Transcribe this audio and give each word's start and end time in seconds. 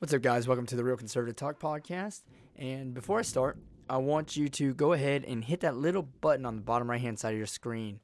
What's 0.00 0.14
up, 0.14 0.22
guys? 0.22 0.48
Welcome 0.48 0.64
to 0.64 0.76
the 0.76 0.82
Real 0.82 0.96
Conservative 0.96 1.36
Talk 1.36 1.60
podcast. 1.60 2.22
And 2.56 2.94
before 2.94 3.18
I 3.18 3.22
start, 3.22 3.58
I 3.86 3.98
want 3.98 4.34
you 4.34 4.48
to 4.48 4.72
go 4.72 4.94
ahead 4.94 5.26
and 5.26 5.44
hit 5.44 5.60
that 5.60 5.76
little 5.76 6.00
button 6.00 6.46
on 6.46 6.56
the 6.56 6.62
bottom 6.62 6.88
right 6.88 6.98
hand 6.98 7.18
side 7.18 7.32
of 7.32 7.36
your 7.36 7.46
screen 7.46 8.00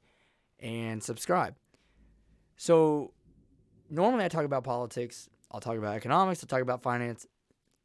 and 0.59 1.01
subscribe. 1.01 1.55
So, 2.55 3.13
normally 3.89 4.25
I 4.25 4.27
talk 4.27 4.45
about 4.45 4.63
politics, 4.63 5.27
I'll 5.49 5.59
talk 5.59 5.75
about 5.75 5.95
economics, 5.95 6.43
I'll 6.43 6.47
talk 6.47 6.61
about 6.61 6.83
finance, 6.83 7.25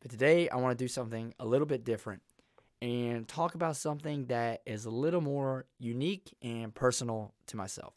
but 0.03 0.11
today 0.11 0.47
I 0.51 0.57
want 0.57 0.79
to 0.79 0.85
do 0.85 0.89
something 0.89 1.33
a 1.41 1.47
little 1.47 1.67
bit 1.67 1.83
different 1.83 2.21
and 2.83 3.27
talk 3.27 3.55
about 3.55 3.77
something 3.77 4.27
that 4.27 4.61
is 4.67 4.85
a 4.85 4.91
little 4.91 5.23
more 5.23 5.65
unique 5.79 6.37
and 6.43 6.75
personal 6.75 7.33
to 7.47 7.57
myself. 7.57 7.95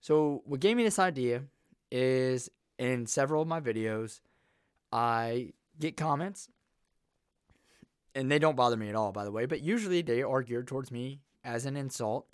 So, 0.00 0.40
what 0.46 0.60
gave 0.60 0.78
me 0.78 0.82
this 0.82 0.98
idea 0.98 1.42
is 1.90 2.48
in 2.78 3.04
several 3.04 3.42
of 3.42 3.48
my 3.48 3.60
videos, 3.60 4.20
I 4.92 5.52
get 5.78 5.96
comments, 5.96 6.48
and 8.14 8.30
they 8.30 8.38
don't 8.38 8.56
bother 8.56 8.76
me 8.76 8.88
at 8.88 8.94
all, 8.94 9.12
by 9.12 9.24
the 9.24 9.32
way, 9.32 9.46
but 9.46 9.60
usually 9.60 10.02
they 10.02 10.22
are 10.22 10.42
geared 10.42 10.66
towards 10.66 10.90
me 10.90 11.20
as 11.44 11.66
an 11.66 11.76
insult. 11.76 12.26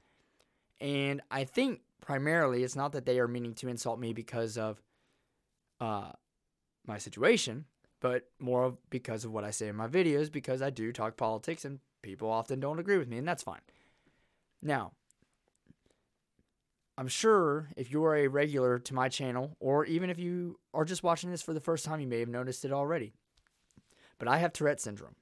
And 0.81 1.21
I 1.31 1.45
think 1.45 1.81
primarily 2.01 2.63
it's 2.63 2.77
not 2.77 2.93
that 2.93 3.07
they 3.07 3.19
are 3.19 3.29
meaning 3.29 3.55
to 3.55 3.69
insult 3.69 3.99
me 3.99 4.13
because 4.13 4.57
of 4.59 4.83
uh, 5.81 6.13
my 6.87 6.99
situation, 6.99 7.65
but 8.01 8.29
more 8.39 8.65
of 8.65 8.91
because 8.91 9.25
of 9.25 9.33
what 9.33 9.45
I 9.45 9.51
say 9.51 9.69
in 9.69 9.77
my 9.77 9.89
videos, 9.89 10.31
because 10.31 10.63
I 10.63 10.71
do 10.71 10.93
talk 10.93 11.17
politics 11.17 11.65
and 11.65 11.81
people 12.03 12.31
often 12.31 12.61
don't 12.61 12.79
agree 12.79 12.99
with 12.99 13.09
me, 13.09 13.19
and 13.19 13.27
that's 13.27 13.43
fine. 13.43 13.61
Now, 14.61 14.93
I'm 17.03 17.09
sure 17.09 17.69
if 17.77 17.91
you're 17.91 18.15
a 18.15 18.29
regular 18.29 18.79
to 18.79 18.95
my 18.95 19.09
channel, 19.09 19.57
or 19.59 19.85
even 19.87 20.09
if 20.09 20.21
you 20.21 20.61
are 20.73 20.85
just 20.85 21.03
watching 21.03 21.33
this 21.33 21.43
for 21.43 21.53
the 21.53 21.59
first 21.59 21.85
time, 21.85 21.99
you 21.99 22.07
may 22.07 22.21
have 22.21 22.29
noticed 22.29 22.65
it 22.65 22.71
already. 22.71 23.13
But 24.21 24.29
I 24.29 24.39
have 24.39 24.53
Tourette 24.53 24.81
syndrome. 24.81 25.17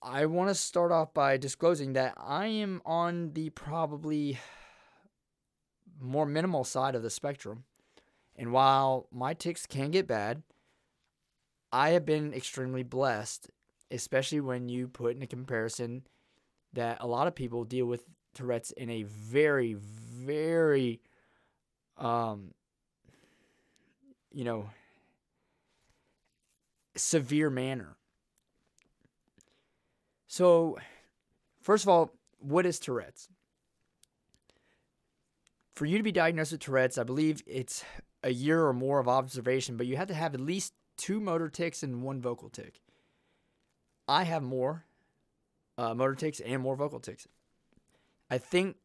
I 0.00 0.24
want 0.24 0.48
to 0.48 0.54
start 0.54 0.90
off 0.90 1.12
by 1.12 1.36
disclosing 1.36 1.92
that 1.92 2.14
I 2.16 2.46
am 2.46 2.80
on 2.86 3.34
the 3.34 3.50
probably 3.50 4.38
more 6.00 6.24
minimal 6.24 6.64
side 6.64 6.94
of 6.94 7.02
the 7.02 7.10
spectrum. 7.10 7.64
And 8.36 8.52
while 8.54 9.06
my 9.12 9.34
tics 9.34 9.66
can 9.66 9.90
get 9.90 10.06
bad, 10.06 10.44
I 11.70 11.90
have 11.90 12.06
been 12.06 12.32
extremely 12.32 12.84
blessed, 12.84 13.50
especially 13.90 14.40
when 14.40 14.70
you 14.70 14.88
put 14.88 15.14
in 15.14 15.20
a 15.20 15.26
comparison 15.26 16.06
that 16.72 16.96
a 17.02 17.06
lot 17.06 17.26
of 17.26 17.34
people 17.34 17.64
deal 17.64 17.84
with 17.84 18.04
Tourette's 18.38 18.70
in 18.70 18.88
a 18.88 19.02
very, 19.02 19.74
very, 19.74 21.00
um, 21.96 22.54
you 24.32 24.44
know, 24.44 24.70
severe 26.96 27.50
manner. 27.50 27.96
So, 30.28 30.78
first 31.62 31.84
of 31.84 31.88
all, 31.88 32.12
what 32.38 32.64
is 32.64 32.78
Tourette's? 32.78 33.28
For 35.74 35.84
you 35.84 35.96
to 35.96 36.04
be 36.04 36.12
diagnosed 36.12 36.52
with 36.52 36.60
Tourette's, 36.60 36.98
I 36.98 37.02
believe 37.02 37.42
it's 37.46 37.84
a 38.22 38.32
year 38.32 38.66
or 38.66 38.72
more 38.72 39.00
of 39.00 39.08
observation, 39.08 39.76
but 39.76 39.86
you 39.86 39.96
have 39.96 40.08
to 40.08 40.14
have 40.14 40.34
at 40.34 40.40
least 40.40 40.74
two 40.96 41.18
motor 41.18 41.48
tics 41.48 41.82
and 41.82 42.02
one 42.02 42.20
vocal 42.20 42.50
tic. 42.50 42.82
I 44.06 44.24
have 44.24 44.42
more 44.42 44.84
uh, 45.76 45.94
motor 45.94 46.14
tics 46.14 46.40
and 46.40 46.62
more 46.62 46.76
vocal 46.76 47.00
tics. 47.00 47.26
I 48.30 48.38
think 48.38 48.76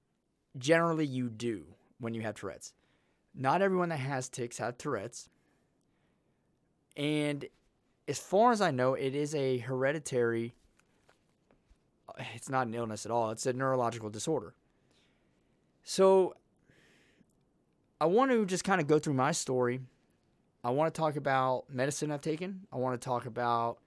generally 0.58 1.06
you 1.06 1.30
do 1.30 1.66
when 2.00 2.14
you 2.14 2.22
have 2.22 2.36
Tourette's. 2.36 2.74
Not 3.36 3.62
everyone 3.62 3.90
that 3.90 3.98
has 3.98 4.30
tics 4.30 4.58
have 4.60 4.78
Tourette's. 4.78 5.30
And 6.96 7.46
as 8.08 8.20
far 8.20 8.52
as 8.52 8.62
I 8.62 8.72
know, 8.72 8.94
it 8.94 9.16
is 9.16 9.34
a 9.34 9.58
hereditary, 9.58 10.54
it's 12.36 12.50
not 12.50 12.68
an 12.68 12.76
illness 12.76 13.06
at 13.06 13.12
all, 13.12 13.32
it's 13.32 13.46
a 13.46 13.54
neurological 13.54 14.10
disorder. 14.10 14.54
So 15.84 16.36
I 18.00 18.06
want 18.06 18.32
to 18.32 18.46
just 18.46 18.64
kind 18.64 18.80
of 18.80 18.88
go 18.88 19.00
through 19.00 19.16
my 19.16 19.32
story. 19.32 19.82
I 20.64 20.70
want 20.70 20.94
to 20.94 20.98
talk 21.00 21.16
about 21.16 21.66
medicine 21.70 22.12
I've 22.12 22.22
taken. 22.22 22.68
I 22.72 22.78
want 22.78 23.00
to 23.00 23.04
talk 23.04 23.26
about 23.26 23.80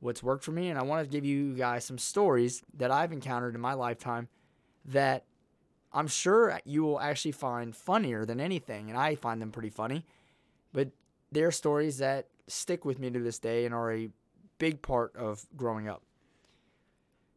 what's 0.00 0.22
worked 0.22 0.44
for 0.44 0.50
me. 0.50 0.68
And 0.68 0.78
I 0.78 0.82
want 0.82 1.04
to 1.04 1.10
give 1.10 1.24
you 1.24 1.54
guys 1.54 1.84
some 1.84 1.98
stories 1.98 2.62
that 2.76 2.90
I've 2.90 3.12
encountered 3.12 3.54
in 3.54 3.60
my 3.60 3.74
lifetime 3.74 4.28
that 4.84 5.24
I'm 5.92 6.08
sure 6.08 6.58
you 6.64 6.82
will 6.82 7.00
actually 7.00 7.32
find 7.32 7.74
funnier 7.74 8.24
than 8.24 8.40
anything, 8.40 8.88
and 8.90 8.98
I 8.98 9.14
find 9.14 9.40
them 9.40 9.52
pretty 9.52 9.70
funny. 9.70 10.04
But 10.72 10.90
they're 11.30 11.52
stories 11.52 11.98
that 11.98 12.28
stick 12.48 12.84
with 12.84 12.98
me 12.98 13.10
to 13.10 13.20
this 13.20 13.38
day 13.38 13.64
and 13.64 13.74
are 13.74 13.92
a 13.92 14.10
big 14.58 14.82
part 14.82 15.14
of 15.16 15.46
growing 15.56 15.88
up. 15.88 16.02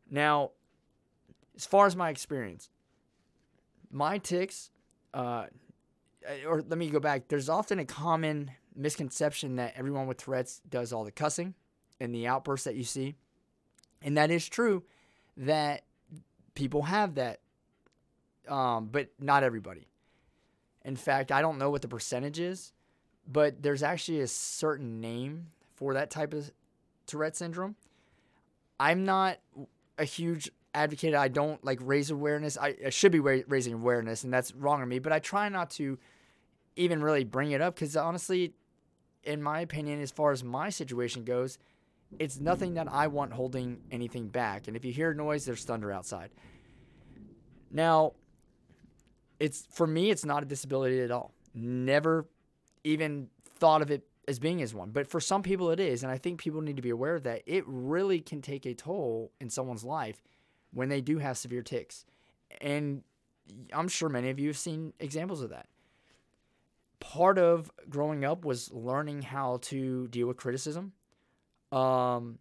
Now, 0.09 0.51
as 1.55 1.65
far 1.65 1.85
as 1.85 1.95
my 1.95 2.09
experience, 2.09 2.69
my 3.91 4.17
tics, 4.17 4.71
uh, 5.13 5.45
or 6.47 6.61
let 6.61 6.77
me 6.77 6.89
go 6.89 6.99
back. 6.99 7.27
There's 7.27 7.49
often 7.49 7.79
a 7.79 7.85
common 7.85 8.51
misconception 8.75 9.55
that 9.55 9.73
everyone 9.75 10.07
with 10.07 10.17
Tourette's 10.17 10.61
does 10.69 10.93
all 10.93 11.03
the 11.03 11.11
cussing 11.11 11.55
and 11.99 12.13
the 12.13 12.27
outbursts 12.27 12.65
that 12.65 12.75
you 12.75 12.83
see, 12.83 13.15
and 14.01 14.17
that 14.17 14.29
is 14.29 14.47
true. 14.47 14.83
That 15.37 15.83
people 16.57 16.81
have 16.81 17.13
that, 17.15 17.39
um, 18.47 18.89
but 18.91 19.09
not 19.19 19.43
everybody. 19.43 19.87
In 20.83 20.95
fact, 20.95 21.31
I 21.31 21.39
don't 21.43 21.59
know 21.59 21.69
what 21.69 21.83
the 21.83 21.87
percentage 21.87 22.39
is, 22.39 22.73
but 23.31 23.61
there's 23.61 23.83
actually 23.83 24.21
a 24.21 24.27
certain 24.27 24.99
name 24.99 25.51
for 25.75 25.93
that 25.93 26.09
type 26.09 26.33
of 26.33 26.51
Tourette 27.05 27.35
syndrome. 27.35 27.75
I'm 28.79 29.05
not 29.05 29.37
a 29.99 30.03
huge 30.03 30.49
advocate. 30.73 31.13
I 31.13 31.27
don't 31.27 31.63
like 31.63 31.77
raise 31.79 32.09
awareness. 32.09 32.57
I, 32.57 32.75
I 32.87 32.89
should 32.89 33.11
be 33.11 33.19
ra- 33.19 33.41
raising 33.47 33.75
awareness, 33.75 34.23
and 34.23 34.33
that's 34.33 34.51
wrong 34.55 34.81
of 34.81 34.87
me. 34.87 34.97
But 34.97 35.13
I 35.13 35.19
try 35.19 35.49
not 35.49 35.69
to 35.71 35.99
even 36.75 37.03
really 37.03 37.23
bring 37.23 37.51
it 37.51 37.61
up 37.61 37.75
because 37.75 37.95
honestly, 37.95 38.53
in 39.23 39.43
my 39.43 39.59
opinion, 39.59 40.01
as 40.01 40.09
far 40.09 40.31
as 40.31 40.43
my 40.43 40.69
situation 40.69 41.23
goes, 41.23 41.59
it's 42.19 42.39
nothing 42.39 42.75
that 42.75 42.87
I 42.91 43.07
want 43.07 43.33
holding 43.33 43.81
anything 43.91 44.27
back. 44.27 44.67
And 44.67 44.75
if 44.75 44.85
you 44.85 44.91
hear 44.91 45.13
noise, 45.13 45.45
there's 45.45 45.63
thunder 45.63 45.91
outside. 45.91 46.29
Now, 47.71 48.13
it's 49.39 49.67
for 49.71 49.85
me, 49.85 50.09
it's 50.09 50.25
not 50.25 50.43
a 50.43 50.45
disability 50.45 51.01
at 51.01 51.11
all. 51.11 51.33
Never 51.53 52.27
even 52.83 53.29
thought 53.59 53.81
of 53.81 53.91
it 53.91 54.07
as 54.27 54.39
being 54.39 54.61
as 54.61 54.73
one. 54.73 54.91
But 54.91 55.07
for 55.07 55.19
some 55.19 55.43
people, 55.43 55.71
it 55.71 55.79
is. 55.79 56.03
And 56.03 56.11
I 56.11 56.17
think 56.17 56.39
people 56.39 56.61
need 56.61 56.75
to 56.75 56.81
be 56.81 56.89
aware 56.89 57.15
of 57.15 57.23
that. 57.23 57.43
It 57.45 57.63
really 57.67 58.19
can 58.19 58.41
take 58.41 58.65
a 58.65 58.73
toll 58.73 59.31
in 59.39 59.49
someone's 59.49 59.83
life 59.83 60.21
when 60.71 60.89
they 60.89 61.01
do 61.01 61.17
have 61.19 61.37
severe 61.37 61.61
tics. 61.61 62.05
And 62.61 63.03
I'm 63.73 63.87
sure 63.87 64.09
many 64.09 64.29
of 64.29 64.39
you 64.39 64.47
have 64.47 64.57
seen 64.57 64.93
examples 64.99 65.41
of 65.41 65.49
that. 65.51 65.67
Part 66.99 67.37
of 67.37 67.71
growing 67.89 68.25
up 68.25 68.43
was 68.43 68.71
learning 68.71 69.21
how 69.21 69.59
to 69.63 70.07
deal 70.07 70.27
with 70.27 70.37
criticism. 70.37 70.93
Um, 71.71 72.39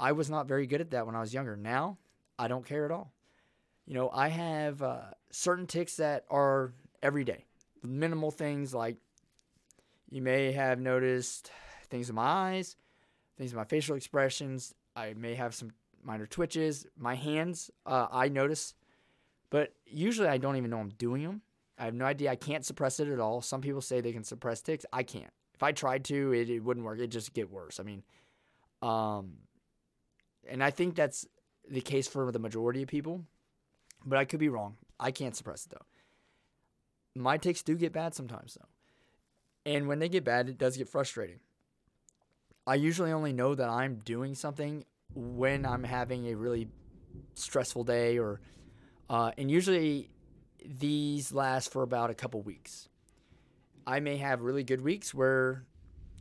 I 0.00 0.12
was 0.12 0.28
not 0.30 0.48
very 0.48 0.66
good 0.66 0.80
at 0.80 0.90
that 0.90 1.06
when 1.06 1.14
I 1.14 1.20
was 1.20 1.32
younger. 1.32 1.56
Now, 1.56 1.98
I 2.38 2.48
don't 2.48 2.66
care 2.66 2.84
at 2.84 2.90
all. 2.90 3.12
You 3.86 3.94
know, 3.94 4.10
I 4.12 4.28
have 4.28 4.82
uh, 4.82 5.02
certain 5.30 5.66
tics 5.66 5.96
that 5.96 6.24
are 6.30 6.72
everyday, 7.02 7.44
minimal 7.82 8.30
things 8.30 8.74
like 8.74 8.96
you 10.10 10.22
may 10.22 10.52
have 10.52 10.78
noticed 10.78 11.50
things 11.88 12.08
in 12.08 12.14
my 12.14 12.22
eyes, 12.22 12.76
things 13.36 13.52
in 13.52 13.56
my 13.56 13.64
facial 13.64 13.96
expressions. 13.96 14.74
I 14.94 15.14
may 15.14 15.34
have 15.34 15.54
some 15.54 15.70
minor 16.02 16.26
twitches. 16.26 16.86
My 16.96 17.14
hands, 17.14 17.70
uh, 17.86 18.08
I 18.10 18.28
notice, 18.28 18.74
but 19.50 19.72
usually 19.86 20.28
I 20.28 20.38
don't 20.38 20.56
even 20.56 20.70
know 20.70 20.78
I'm 20.78 20.90
doing 20.90 21.22
them. 21.22 21.42
I 21.78 21.86
have 21.86 21.94
no 21.94 22.04
idea. 22.04 22.30
I 22.30 22.36
can't 22.36 22.64
suppress 22.64 23.00
it 23.00 23.08
at 23.08 23.18
all. 23.20 23.40
Some 23.40 23.60
people 23.60 23.80
say 23.80 24.00
they 24.00 24.12
can 24.12 24.24
suppress 24.24 24.60
tics. 24.60 24.84
I 24.92 25.02
can't. 25.02 25.32
If 25.54 25.62
I 25.62 25.72
tried 25.72 26.04
to, 26.06 26.32
it, 26.32 26.50
it 26.50 26.60
wouldn't 26.60 26.84
work. 26.84 26.98
It'd 26.98 27.10
just 27.10 27.32
get 27.34 27.50
worse. 27.50 27.80
I 27.80 27.82
mean, 27.82 28.02
um, 28.82 29.34
and 30.48 30.62
I 30.62 30.70
think 30.70 30.96
that's 30.96 31.26
the 31.68 31.80
case 31.80 32.08
for 32.08 32.30
the 32.32 32.38
majority 32.38 32.82
of 32.82 32.88
people, 32.88 33.24
but 34.04 34.18
I 34.18 34.24
could 34.24 34.40
be 34.40 34.48
wrong. 34.48 34.76
I 34.98 35.10
can't 35.10 35.36
suppress 35.36 35.66
it 35.66 35.70
though. 35.70 35.86
My 37.20 37.36
tics 37.36 37.62
do 37.62 37.76
get 37.76 37.92
bad 37.92 38.14
sometimes 38.14 38.58
though. 38.60 38.68
And 39.64 39.86
when 39.86 40.00
they 40.00 40.08
get 40.08 40.24
bad, 40.24 40.48
it 40.48 40.58
does 40.58 40.76
get 40.76 40.88
frustrating. 40.88 41.38
I 42.66 42.74
usually 42.74 43.12
only 43.12 43.32
know 43.32 43.54
that 43.54 43.68
I'm 43.68 43.96
doing 44.04 44.34
something 44.34 44.84
when 45.14 45.64
I'm 45.64 45.84
having 45.84 46.26
a 46.26 46.34
really 46.34 46.68
stressful 47.34 47.84
day 47.84 48.18
or 48.18 48.40
uh, 49.10 49.30
and 49.36 49.50
usually 49.50 50.10
these 50.64 51.32
last 51.32 51.70
for 51.70 51.82
about 51.82 52.10
a 52.10 52.14
couple 52.14 52.40
weeks. 52.42 52.88
I 53.86 54.00
may 54.00 54.16
have 54.18 54.42
really 54.42 54.62
good 54.62 54.80
weeks 54.80 55.12
where 55.12 55.64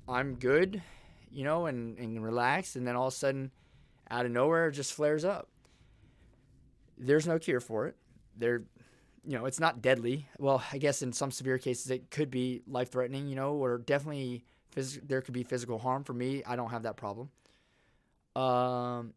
I'm 0.07 0.35
good, 0.35 0.81
you 1.31 1.43
know, 1.43 1.65
and, 1.65 1.97
and 1.97 2.23
relaxed, 2.23 2.75
and 2.75 2.87
then 2.87 2.95
all 2.95 3.07
of 3.07 3.13
a 3.13 3.17
sudden, 3.17 3.51
out 4.09 4.25
of 4.25 4.31
nowhere, 4.31 4.67
it 4.67 4.73
just 4.73 4.93
flares 4.93 5.23
up. 5.23 5.47
There's 6.97 7.27
no 7.27 7.39
cure 7.39 7.59
for 7.59 7.87
it. 7.87 7.95
There, 8.37 8.63
you 9.25 9.37
know, 9.37 9.45
it's 9.45 9.59
not 9.59 9.81
deadly. 9.81 10.27
Well, 10.37 10.63
I 10.71 10.77
guess 10.77 11.01
in 11.01 11.13
some 11.13 11.31
severe 11.31 11.57
cases, 11.57 11.89
it 11.89 12.11
could 12.11 12.29
be 12.29 12.61
life 12.67 12.91
threatening, 12.91 13.27
you 13.27 13.35
know, 13.35 13.53
or 13.53 13.77
definitely 13.77 14.43
phys- 14.75 15.05
there 15.07 15.21
could 15.21 15.33
be 15.33 15.43
physical 15.43 15.79
harm 15.79 16.03
for 16.03 16.13
me. 16.13 16.43
I 16.45 16.55
don't 16.55 16.71
have 16.71 16.83
that 16.83 16.97
problem. 16.97 17.29
Um, 18.35 19.13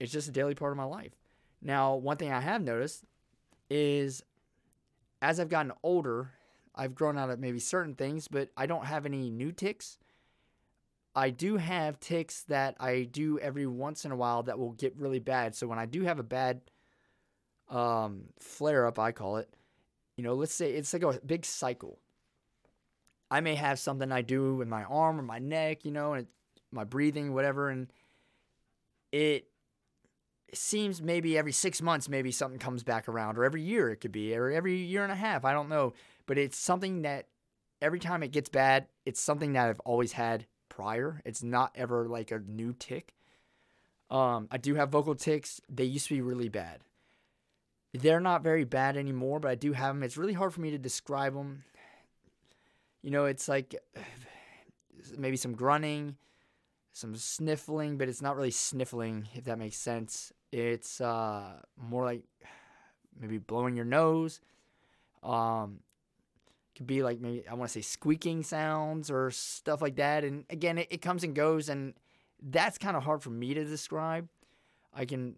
it's 0.00 0.12
just 0.12 0.28
a 0.28 0.32
daily 0.32 0.54
part 0.54 0.72
of 0.72 0.76
my 0.76 0.84
life. 0.84 1.12
Now, 1.60 1.96
one 1.96 2.16
thing 2.16 2.32
I 2.32 2.40
have 2.40 2.62
noticed 2.62 3.04
is 3.70 4.22
as 5.20 5.40
I've 5.40 5.48
gotten 5.48 5.72
older, 5.82 6.30
I've 6.74 6.94
grown 6.94 7.18
out 7.18 7.30
of 7.30 7.40
maybe 7.40 7.58
certain 7.58 7.94
things, 7.94 8.28
but 8.28 8.50
I 8.56 8.66
don't 8.66 8.86
have 8.86 9.04
any 9.04 9.30
new 9.30 9.52
tics. 9.52 9.98
I 11.18 11.30
do 11.30 11.56
have 11.56 11.98
tics 11.98 12.44
that 12.44 12.76
I 12.78 13.02
do 13.02 13.40
every 13.40 13.66
once 13.66 14.04
in 14.04 14.12
a 14.12 14.16
while 14.16 14.44
that 14.44 14.56
will 14.56 14.70
get 14.70 14.96
really 14.96 15.18
bad. 15.18 15.56
So 15.56 15.66
when 15.66 15.76
I 15.76 15.84
do 15.84 16.02
have 16.04 16.20
a 16.20 16.22
bad 16.22 16.60
um, 17.68 18.26
flare 18.38 18.86
up, 18.86 19.00
I 19.00 19.10
call 19.10 19.38
it, 19.38 19.52
you 20.16 20.22
know, 20.22 20.34
let's 20.34 20.54
say 20.54 20.70
it's 20.70 20.92
like 20.92 21.02
a 21.02 21.18
big 21.26 21.44
cycle. 21.44 21.98
I 23.32 23.40
may 23.40 23.56
have 23.56 23.80
something 23.80 24.12
I 24.12 24.22
do 24.22 24.54
with 24.54 24.68
my 24.68 24.84
arm 24.84 25.18
or 25.18 25.24
my 25.24 25.40
neck, 25.40 25.84
you 25.84 25.90
know, 25.90 26.12
and 26.12 26.28
my 26.70 26.84
breathing, 26.84 27.34
whatever, 27.34 27.68
and 27.68 27.92
it 29.10 29.48
seems 30.54 31.02
maybe 31.02 31.36
every 31.36 31.52
six 31.52 31.82
months, 31.82 32.08
maybe 32.08 32.30
something 32.30 32.60
comes 32.60 32.84
back 32.84 33.08
around, 33.08 33.38
or 33.38 33.44
every 33.44 33.62
year 33.62 33.90
it 33.90 33.96
could 33.96 34.12
be, 34.12 34.36
or 34.36 34.52
every 34.52 34.76
year 34.76 35.02
and 35.02 35.10
a 35.10 35.16
half. 35.16 35.44
I 35.44 35.52
don't 35.52 35.68
know. 35.68 35.94
But 36.26 36.38
it's 36.38 36.56
something 36.56 37.02
that 37.02 37.26
every 37.82 37.98
time 37.98 38.22
it 38.22 38.30
gets 38.30 38.48
bad, 38.48 38.86
it's 39.04 39.20
something 39.20 39.54
that 39.54 39.68
I've 39.68 39.80
always 39.80 40.12
had 40.12 40.46
prior. 40.78 41.20
It's 41.24 41.42
not 41.42 41.72
ever 41.74 42.06
like 42.06 42.30
a 42.30 42.38
new 42.38 42.72
tic. 42.78 43.14
Um, 44.10 44.48
I 44.50 44.58
do 44.58 44.76
have 44.76 44.90
vocal 44.90 45.14
tics. 45.14 45.60
They 45.68 45.84
used 45.84 46.06
to 46.08 46.14
be 46.14 46.20
really 46.20 46.48
bad. 46.48 46.80
They're 47.92 48.20
not 48.20 48.42
very 48.42 48.64
bad 48.64 48.96
anymore, 48.96 49.40
but 49.40 49.50
I 49.50 49.54
do 49.56 49.72
have 49.72 49.94
them. 49.94 50.02
It's 50.04 50.16
really 50.16 50.34
hard 50.34 50.54
for 50.54 50.60
me 50.60 50.70
to 50.70 50.78
describe 50.78 51.34
them. 51.34 51.64
You 53.02 53.10
know, 53.10 53.24
it's 53.24 53.48
like 53.48 53.74
maybe 55.18 55.36
some 55.36 55.54
grunting, 55.54 56.16
some 56.92 57.16
sniffling, 57.16 57.98
but 57.98 58.08
it's 58.08 58.22
not 58.22 58.36
really 58.36 58.52
sniffling, 58.52 59.28
if 59.34 59.44
that 59.44 59.58
makes 59.58 59.76
sense. 59.76 60.32
It's 60.52 61.00
uh, 61.00 61.60
more 61.76 62.04
like 62.04 62.22
maybe 63.20 63.38
blowing 63.38 63.74
your 63.74 63.84
nose. 63.84 64.40
Um, 65.24 65.80
could 66.78 66.86
be 66.86 67.02
like 67.02 67.20
maybe 67.20 67.46
I 67.46 67.54
want 67.54 67.68
to 67.70 67.72
say 67.72 67.82
squeaking 67.82 68.44
sounds 68.44 69.10
or 69.10 69.30
stuff 69.30 69.82
like 69.82 69.96
that. 69.96 70.24
And 70.24 70.44
again, 70.48 70.78
it, 70.78 70.86
it 70.90 71.02
comes 71.02 71.24
and 71.24 71.34
goes, 71.34 71.68
and 71.68 71.94
that's 72.40 72.78
kind 72.78 72.96
of 72.96 73.02
hard 73.02 73.22
for 73.22 73.30
me 73.30 73.52
to 73.52 73.64
describe. 73.64 74.28
I 74.94 75.04
can 75.04 75.34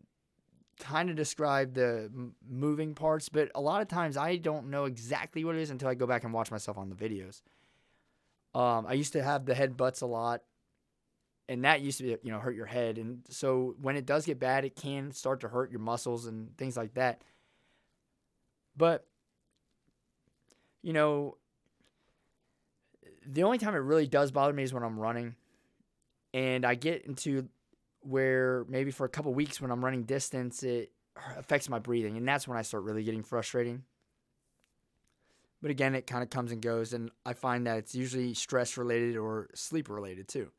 kind 0.78 1.10
of 1.10 1.16
describe 1.16 1.75
the 1.75 2.10
moving 2.48 2.94
parts, 2.94 3.28
but 3.31 3.50
a 3.54 3.60
lot 3.60 3.81
of 3.81 3.88
times 3.88 4.16
I 4.16 4.37
don't 4.37 4.69
know 4.69 4.84
exactly 4.84 5.44
what 5.44 5.56
it 5.56 5.62
is 5.62 5.70
until 5.70 5.88
I 5.88 5.94
go 5.94 6.06
back 6.06 6.25
and 6.25 6.32
watch 6.32 6.50
myself 6.50 6.76
on 6.76 6.90
the 6.90 6.94
videos. 6.94 7.42
Um, 8.54 8.87
I 8.87 8.92
used 8.92 9.14
to 9.14 9.22
have 9.22 9.46
the 9.46 9.54
head 9.54 9.76
butts 9.76 10.02
a 10.02 10.06
lot, 10.06 10.42
and 11.48 11.64
that 11.64 11.81
used 11.81 11.98
to 11.98 12.04
be 12.04 12.16
you 12.22 12.31
know 12.31 12.38
hurt 12.38 12.54
your 12.54 12.66
head, 12.66 12.98
and 12.98 13.22
so 13.31 13.76
when 13.81 13.96
it 13.96 14.04
does 14.04 14.26
get 14.26 14.38
bad, 14.38 14.66
it 14.66 14.76
can 14.76 15.10
start 15.10 15.40
to 15.40 15.48
hurt 15.48 15.70
your 15.70 15.81
muscles 15.81 16.26
and 16.26 16.54
things 16.58 16.76
like 16.76 16.94
that. 16.94 17.22
But 18.76 19.06
you 20.82 20.93
know, 20.93 21.37
the 23.27 23.43
only 23.43 23.59
time 23.59 23.75
it 23.75 23.79
really 23.79 24.06
does 24.06 24.31
bother 24.31 24.53
me 24.53 24.62
is 24.62 24.73
when 24.73 24.82
I'm 24.82 24.99
running, 24.99 25.35
and 26.32 26.65
I 26.65 26.75
get 26.75 27.05
into 27.05 27.49
where 28.00 28.65
maybe 28.69 28.91
for 28.91 29.05
a 29.05 29.09
couple 29.09 29.32
weeks 29.35 29.61
when 29.61 29.71
I'm 29.71 29.85
running 29.85 30.05
distance, 30.05 30.62
it 30.62 30.93
affects 31.37 31.69
my 31.69 31.79
breathing, 31.79 32.17
and 32.17 32.27
that's 32.27 32.49
when 32.49 32.56
I 32.56 32.62
start 32.62 32.85
really 32.85 33.05
getting 33.05 33.23
frustrating. 33.23 33.85
But 35.62 35.71
again, 35.71 35.94
it 35.94 36.06
kind 36.06 36.23
of 36.23 36.31
comes 36.31 36.53
and 36.53 36.62
goes, 36.62 36.94
and 36.94 37.11
I 37.26 37.35
find 37.35 37.67
that 37.67 37.76
it's 37.76 37.94
usually 37.94 38.33
stress 38.33 38.79
related 38.79 39.17
or 39.17 39.50
sleep 39.55 39.91
related 39.91 40.26
too. 40.29 40.50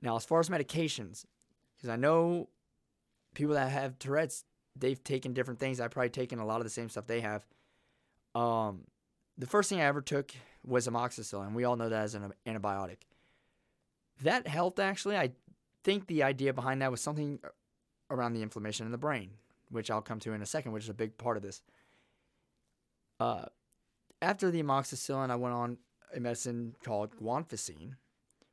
Now, 0.00 0.16
as 0.16 0.24
far 0.24 0.38
as 0.40 0.48
medications, 0.48 1.24
because 1.76 1.90
I 1.90 1.96
know 1.96 2.48
people 3.34 3.54
that 3.54 3.70
have 3.70 3.98
Tourette's, 3.98 4.44
they've 4.76 5.02
taken 5.02 5.32
different 5.32 5.58
things. 5.58 5.80
I've 5.80 5.90
probably 5.90 6.10
taken 6.10 6.38
a 6.38 6.46
lot 6.46 6.58
of 6.58 6.64
the 6.64 6.70
same 6.70 6.88
stuff 6.88 7.06
they 7.06 7.20
have. 7.20 7.44
Um, 8.34 8.82
the 9.38 9.46
first 9.46 9.68
thing 9.68 9.80
I 9.80 9.84
ever 9.84 10.00
took 10.00 10.32
was 10.64 10.86
amoxicillin. 10.86 11.54
We 11.54 11.64
all 11.64 11.76
know 11.76 11.88
that 11.88 12.02
as 12.02 12.14
an 12.14 12.32
antibiotic. 12.46 12.98
That 14.22 14.46
helped 14.46 14.78
actually. 14.78 15.16
I 15.16 15.32
think 15.84 16.06
the 16.06 16.22
idea 16.22 16.52
behind 16.52 16.82
that 16.82 16.90
was 16.90 17.00
something 17.00 17.40
around 18.10 18.34
the 18.34 18.42
inflammation 18.42 18.86
in 18.86 18.92
the 18.92 18.98
brain, 18.98 19.30
which 19.70 19.90
I'll 19.90 20.02
come 20.02 20.20
to 20.20 20.32
in 20.32 20.42
a 20.42 20.46
second, 20.46 20.72
which 20.72 20.84
is 20.84 20.90
a 20.90 20.94
big 20.94 21.18
part 21.18 21.36
of 21.36 21.42
this. 21.42 21.62
Uh, 23.18 23.46
after 24.20 24.50
the 24.50 24.62
amoxicillin, 24.62 25.30
I 25.30 25.36
went 25.36 25.54
on 25.54 25.78
a 26.14 26.20
medicine 26.20 26.74
called 26.84 27.16
guanfacine, 27.16 27.94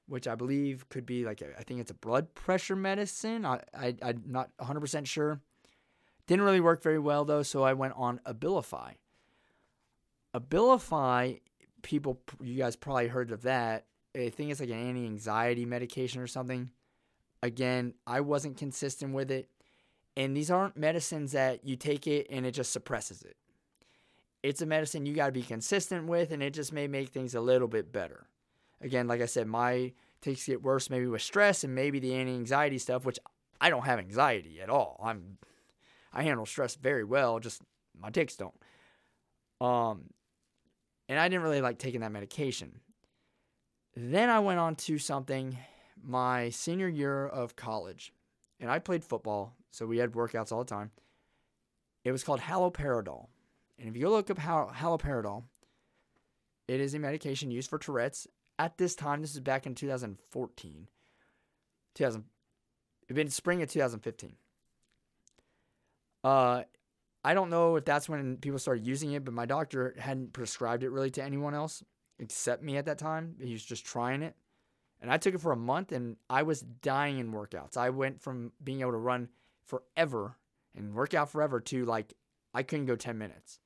which 0.08 0.28
I 0.28 0.36
believe 0.36 0.88
could 0.90 1.06
be 1.06 1.26
like 1.26 1.42
a, 1.42 1.58
I 1.58 1.64
think 1.64 1.82
it's 1.82 1.92
a 1.92 1.96
blood 1.96 2.34
pressure 2.34 2.76
medicine. 2.76 3.46
I, 3.46 3.62
I 3.74 3.96
I'm 4.02 4.24
not 4.26 4.50
100% 4.60 5.06
sure. 5.06 5.42
Didn't 6.26 6.46
really 6.46 6.62
work 6.62 6.82
very 6.82 7.00
well 7.00 7.26
though, 7.26 7.44
so 7.44 7.64
I 7.64 7.74
went 7.74 7.94
on 7.96 8.22
Abilify. 8.26 8.94
Abilify, 10.36 11.42
people, 11.82 12.20
you 12.42 12.56
guys 12.56 12.76
probably 12.76 13.08
heard 13.08 13.32
of 13.32 13.44
that. 13.44 13.86
I 14.16 14.30
think 14.30 14.52
it's 14.52 14.60
like 14.60 14.70
an 14.70 14.88
anti-anxiety 14.88 15.66
medication 15.66 16.22
or 16.22 16.28
something. 16.28 16.72
Again, 17.42 17.94
I 18.06 18.22
wasn't 18.22 18.58
consistent 18.58 19.14
with 19.14 19.32
it, 19.32 19.50
and 20.18 20.36
these 20.36 20.52
aren't 20.52 20.78
medicines 20.78 21.32
that 21.32 21.66
you 21.66 21.76
take 21.76 22.06
it 22.06 22.28
and 22.30 22.46
it 22.46 22.52
just 22.52 22.72
suppresses 22.72 23.22
it. 23.22 23.38
It's 24.44 24.62
a 24.62 24.66
medicine 24.66 25.06
you 25.06 25.14
got 25.14 25.28
to 25.28 25.32
be 25.32 25.42
consistent 25.42 26.08
with, 26.08 26.32
and 26.32 26.44
it 26.44 26.54
just 26.54 26.74
may 26.74 26.88
make 26.88 27.10
things 27.10 27.36
a 27.36 27.42
little 27.42 27.68
bit 27.68 27.92
better. 27.92 28.28
Again, 28.82 29.08
like 29.08 29.22
I 29.22 29.26
said, 29.26 29.48
my 29.48 29.94
takes 30.22 30.46
get 30.46 30.62
worse 30.62 30.90
maybe 30.90 31.08
with 31.08 31.22
stress 31.22 31.64
and 31.64 31.74
maybe 31.74 32.00
the 32.00 32.14
anti-anxiety 32.14 32.78
stuff, 32.78 33.06
which 33.06 33.20
I 33.62 33.70
don't 33.70 33.86
have 33.86 34.00
anxiety 34.00 34.62
at 34.62 34.70
all. 34.70 35.00
I'm 35.04 35.38
I 36.12 36.24
handle 36.24 36.46
stress 36.46 36.76
very 36.76 37.04
well, 37.04 37.40
just 37.40 37.62
my 37.98 38.10
tics 38.10 38.36
don't. 38.36 38.56
Um, 39.62 40.06
and 41.10 41.20
I 41.20 41.28
didn't 41.28 41.44
really 41.44 41.62
like 41.62 41.80
taking 41.80 42.02
that 42.02 42.12
medication. 42.12 42.80
Then 43.96 44.30
I 44.30 44.40
went 44.40 44.60
on 44.60 44.76
to 44.76 45.00
something 45.00 45.58
my 46.02 46.50
senior 46.52 46.88
year 46.88 47.26
of 47.26 47.56
college, 47.56 48.14
and 48.60 48.72
I 48.72 48.80
played 48.80 49.04
football, 49.04 49.56
so 49.72 49.86
we 49.86 49.98
had 49.98 50.14
workouts 50.14 50.52
all 50.52 50.60
the 50.60 50.70
time. 50.70 50.92
It 52.06 52.14
was 52.14 52.24
called 52.24 52.40
haloperidol, 52.40 53.26
and 53.78 53.90
if 53.90 53.98
you 53.98 54.08
look 54.08 54.30
up 54.30 54.38
hal- 54.38 54.72
haloperidol, 54.74 55.44
it 56.68 56.80
is 56.80 56.94
a 56.94 57.00
medication 57.00 57.52
used 57.52 57.70
for 57.70 57.80
Tourette's. 57.80 58.28
At 58.60 58.78
this 58.78 58.94
time, 58.94 59.22
this 59.22 59.34
is 59.34 59.40
back 59.40 59.66
in 59.66 59.74
2014, 59.74 60.88
2000, 61.96 62.24
it 63.08 63.14
been 63.14 63.30
spring 63.30 63.62
of 63.64 63.72
2015. 63.72 64.36
Uh, 66.24 66.64
I 67.24 67.34
don't 67.34 67.50
know 67.50 67.76
if 67.76 67.86
that's 67.86 68.08
when 68.08 68.38
people 68.38 68.60
started 68.60 68.88
using 68.88 69.12
it, 69.12 69.26
but 69.26 69.34
my 69.34 69.46
doctor 69.46 69.96
hadn't 69.98 70.34
prescribed 70.34 70.84
it 70.84 70.90
really 70.90 71.12
to 71.12 71.24
anyone 71.24 71.54
else 71.54 71.84
except 72.18 72.64
me 72.64 72.78
at 72.78 72.86
that 72.86 72.98
time. 72.98 73.36
He 73.42 73.52
was 73.54 73.64
just 73.64 73.86
trying 73.86 74.22
it. 74.22 74.36
And 75.02 75.12
I 75.12 75.18
took 75.18 75.34
it 75.34 75.42
for 75.42 75.52
a 75.52 75.58
month 75.58 75.92
and 75.92 76.18
I 76.30 76.44
was 76.44 76.62
dying 76.62 77.20
in 77.20 77.32
workouts. 77.32 77.78
I 77.78 77.90
went 77.90 78.22
from 78.22 78.52
being 78.64 78.82
able 78.82 78.92
to 78.92 78.98
run 78.98 79.30
forever 79.66 80.38
and 80.76 80.94
work 80.94 81.14
out 81.14 81.30
forever 81.30 81.60
to 81.62 81.86
like 81.86 82.14
I 82.54 82.64
couldn't 82.64 82.86
go 82.86 82.96
10 82.96 83.18
minutes. 83.18 83.60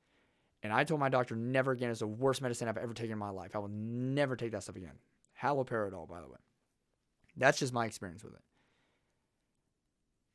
And 0.62 0.72
I 0.72 0.83
told 0.83 1.00
my 1.00 1.10
doctor 1.10 1.36
never 1.36 1.72
again. 1.72 1.89
It's 1.89 2.00
the 2.00 2.07
worst 2.07 2.41
medicine 2.41 2.67
I've 2.67 2.77
ever 2.77 2.93
taken 2.93 3.13
in 3.13 3.17
my 3.17 3.31
life. 3.31 3.55
I 3.55 3.60
will 3.60 3.69
never 3.69 4.36
take 4.36 4.51
that 4.51 4.63
stuff 4.63 4.75
again. 4.75 4.98
Haloperidol, 5.41 6.07
by 6.07 6.22
the 6.22 6.27
way. 6.27 6.38
That's 7.36 7.60
just 7.60 7.74
my 7.74 7.86
experience 7.86 8.24
with 8.24 8.33
it. 8.33 8.41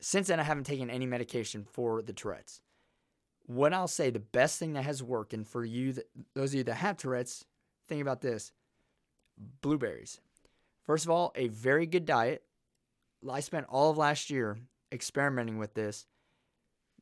Since 0.01 0.29
then, 0.29 0.39
I 0.39 0.43
haven't 0.43 0.65
taken 0.65 0.91
any 0.91 1.07
medication 1.07 1.65
for 1.65 2.03
the 2.03 2.13
Tourette's 2.13 2.61
what 3.49 3.73
I'll 3.73 3.89
say, 3.89 4.11
the 4.11 4.19
best 4.19 4.59
thing 4.59 4.75
that 4.75 4.85
has 4.85 5.03
worked, 5.03 5.33
and 5.33 5.49
for 5.49 5.65
you, 5.65 5.95
that, 5.95 6.09
those 6.35 6.51
of 6.51 6.59
you 6.59 6.65
that 6.65 6.75
have 6.75 6.99
Tourette's, 6.99 7.47
think 7.89 8.03
about 8.03 8.21
this 8.21 8.53
blueberries. 9.63 10.21
First 10.85 11.07
of 11.07 11.11
all, 11.11 11.33
a 11.35 11.49
very 11.49 11.87
good 11.87 12.05
diet. 12.05 12.43
I 13.29 13.41
spent 13.41 13.67
all 13.69 13.91
of 13.91 13.97
last 13.97 14.29
year 14.31 14.59
experimenting 14.93 15.57
with 15.57 15.73
this. 15.73 16.07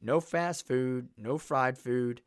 No 0.00 0.20
fast 0.20 0.68
food, 0.68 1.08
no 1.16 1.36
fried 1.36 1.78
food, 1.78 2.20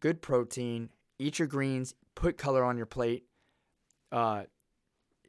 good 0.00 0.20
protein, 0.20 0.90
eat 1.18 1.38
your 1.38 1.48
greens, 1.48 1.94
put 2.14 2.36
color 2.36 2.64
on 2.64 2.76
your 2.76 2.86
plate. 2.86 3.24
Uh, 4.10 4.42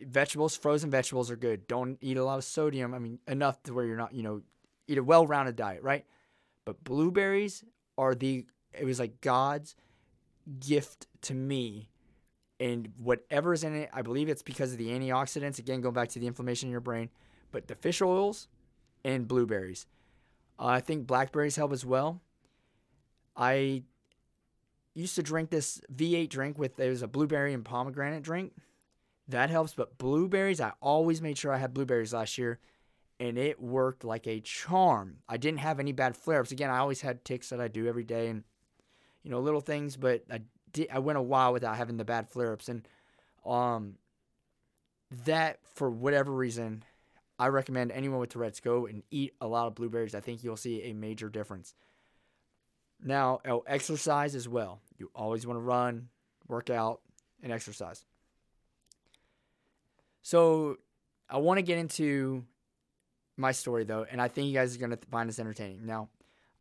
vegetables, 0.01 0.57
frozen 0.57 0.89
vegetables 0.89 1.31
are 1.31 1.37
good. 1.37 1.65
Don't 1.67 1.97
eat 2.01 2.17
a 2.17 2.25
lot 2.25 2.39
of 2.39 2.43
sodium. 2.43 2.93
I 2.93 2.99
mean, 2.99 3.19
enough 3.25 3.63
to 3.63 3.73
where 3.73 3.85
you're 3.85 3.95
not, 3.95 4.13
you 4.13 4.23
know, 4.23 4.41
eat 4.87 4.97
a 4.97 5.03
well 5.03 5.25
rounded 5.25 5.55
diet, 5.55 5.81
right? 5.81 6.05
But 6.65 6.83
blueberries 6.83 7.63
are 7.97 8.15
the 8.15 8.45
it 8.73 8.85
was 8.85 8.99
like 8.99 9.21
God's 9.21 9.75
gift 10.59 11.07
to 11.23 11.33
me. 11.33 11.89
And 12.59 12.89
whatever's 12.97 13.63
in 13.63 13.75
it, 13.75 13.89
I 13.93 14.01
believe 14.01 14.29
it's 14.29 14.41
because 14.41 14.71
of 14.71 14.77
the 14.77 14.89
antioxidants. 14.89 15.59
Again, 15.59 15.81
going 15.81 15.93
back 15.93 16.09
to 16.09 16.19
the 16.19 16.27
inflammation 16.27 16.67
in 16.67 16.71
your 16.71 16.81
brain, 16.81 17.09
but 17.51 17.67
the 17.67 17.75
fish 17.75 18.01
oils 18.01 18.47
and 19.03 19.27
blueberries. 19.27 19.85
Uh, 20.59 20.65
I 20.65 20.79
think 20.79 21.07
blackberries 21.07 21.55
help 21.55 21.73
as 21.73 21.85
well. 21.85 22.21
I 23.35 23.83
used 24.93 25.15
to 25.15 25.23
drink 25.23 25.49
this 25.49 25.81
V8 25.93 26.29
drink 26.29 26.57
with 26.57 26.79
it 26.79 26.89
was 26.89 27.01
a 27.01 27.07
blueberry 27.07 27.53
and 27.53 27.65
pomegranate 27.65 28.23
drink. 28.23 28.53
That 29.27 29.49
helps. 29.49 29.73
But 29.73 29.97
blueberries, 29.97 30.61
I 30.61 30.73
always 30.81 31.21
made 31.21 31.37
sure 31.37 31.51
I 31.51 31.57
had 31.57 31.73
blueberries 31.73 32.13
last 32.13 32.37
year, 32.37 32.59
and 33.19 33.37
it 33.37 33.61
worked 33.61 34.03
like 34.03 34.27
a 34.27 34.39
charm. 34.41 35.17
I 35.27 35.37
didn't 35.37 35.59
have 35.59 35.79
any 35.79 35.91
bad 35.91 36.15
flare 36.15 36.41
ups. 36.41 36.51
Again, 36.51 36.69
I 36.69 36.79
always 36.79 37.01
had 37.01 37.23
tics 37.23 37.49
that 37.49 37.61
I 37.61 37.67
do 37.67 37.87
every 37.87 38.03
day, 38.03 38.27
and 38.27 38.43
you 39.23 39.31
know 39.31 39.39
little 39.39 39.61
things. 39.61 39.95
But 39.95 40.23
I 40.31 40.41
did. 40.71 40.89
I 40.91 40.99
went 40.99 41.17
a 41.17 41.21
while 41.21 41.53
without 41.53 41.77
having 41.77 41.97
the 41.97 42.05
bad 42.05 42.29
flare 42.29 42.53
ups, 42.53 42.69
and 42.69 42.87
um, 43.45 43.95
that 45.25 45.59
for 45.75 45.89
whatever 45.89 46.31
reason, 46.31 46.83
I 47.39 47.47
recommend 47.47 47.91
anyone 47.91 48.19
with 48.19 48.29
Tourette's 48.29 48.59
go 48.59 48.85
and 48.85 49.03
eat 49.11 49.33
a 49.41 49.47
lot 49.47 49.67
of 49.67 49.75
blueberries. 49.75 50.15
I 50.15 50.19
think 50.19 50.43
you'll 50.43 50.57
see 50.57 50.83
a 50.83 50.93
major 50.93 51.29
difference. 51.29 51.73
Now, 53.03 53.41
oh, 53.45 53.63
exercise 53.67 54.33
as 54.33 54.47
well. 54.47 54.79
You 54.97 55.11
always 55.13 55.45
want 55.45 55.57
to 55.57 55.61
run, 55.61 56.07
work 56.47 56.69
out, 56.69 57.01
and 57.41 57.51
exercise. 57.51 58.05
So, 60.21 60.77
I 61.29 61.37
want 61.37 61.57
to 61.57 61.63
get 61.63 61.77
into 61.77 62.45
my 63.37 63.51
story 63.51 63.83
though, 63.83 64.05
and 64.09 64.21
I 64.21 64.27
think 64.27 64.47
you 64.47 64.53
guys 64.53 64.75
are 64.75 64.87
to 64.87 64.97
find 65.09 65.27
this 65.27 65.39
entertaining. 65.39 65.85
Now, 65.85 66.09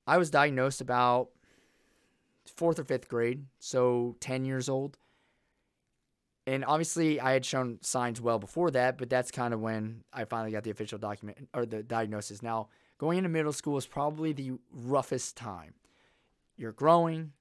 I 0.07 0.19
was 0.19 0.31
diagnosed 0.31 0.81
about 0.81 1.29
fourth 2.47 2.79
or 2.79 2.85
fifth 2.85 3.09
grade, 3.09 3.45
so 3.59 4.17
10 4.21 4.45
years 4.45 4.69
old. 4.69 4.99
And 6.45 6.65
obviously, 6.65 7.21
I 7.21 7.33
had 7.33 7.45
shown 7.45 7.79
signs 7.83 8.21
well 8.21 8.41
before 8.41 8.73
that, 8.73 8.99
but 8.99 9.09
that's 9.09 9.31
kind 9.31 9.55
of 9.55 9.61
when 9.61 10.03
I 10.13 10.25
finally 10.25 10.51
got 10.51 10.65
the 10.65 10.71
official 10.71 10.99
document 10.99 11.49
or 11.55 11.65
the 11.65 11.85
diagnosis. 11.85 12.43
Now, 12.43 12.69
going 12.99 13.19
into 13.19 13.31
middle 13.31 13.53
school 13.53 13.77
is 13.77 13.87
probably 13.87 14.33
the 14.33 14.53
roughest 14.73 15.37
time. 15.37 15.75
You're 16.57 16.73
growing, 16.73 17.33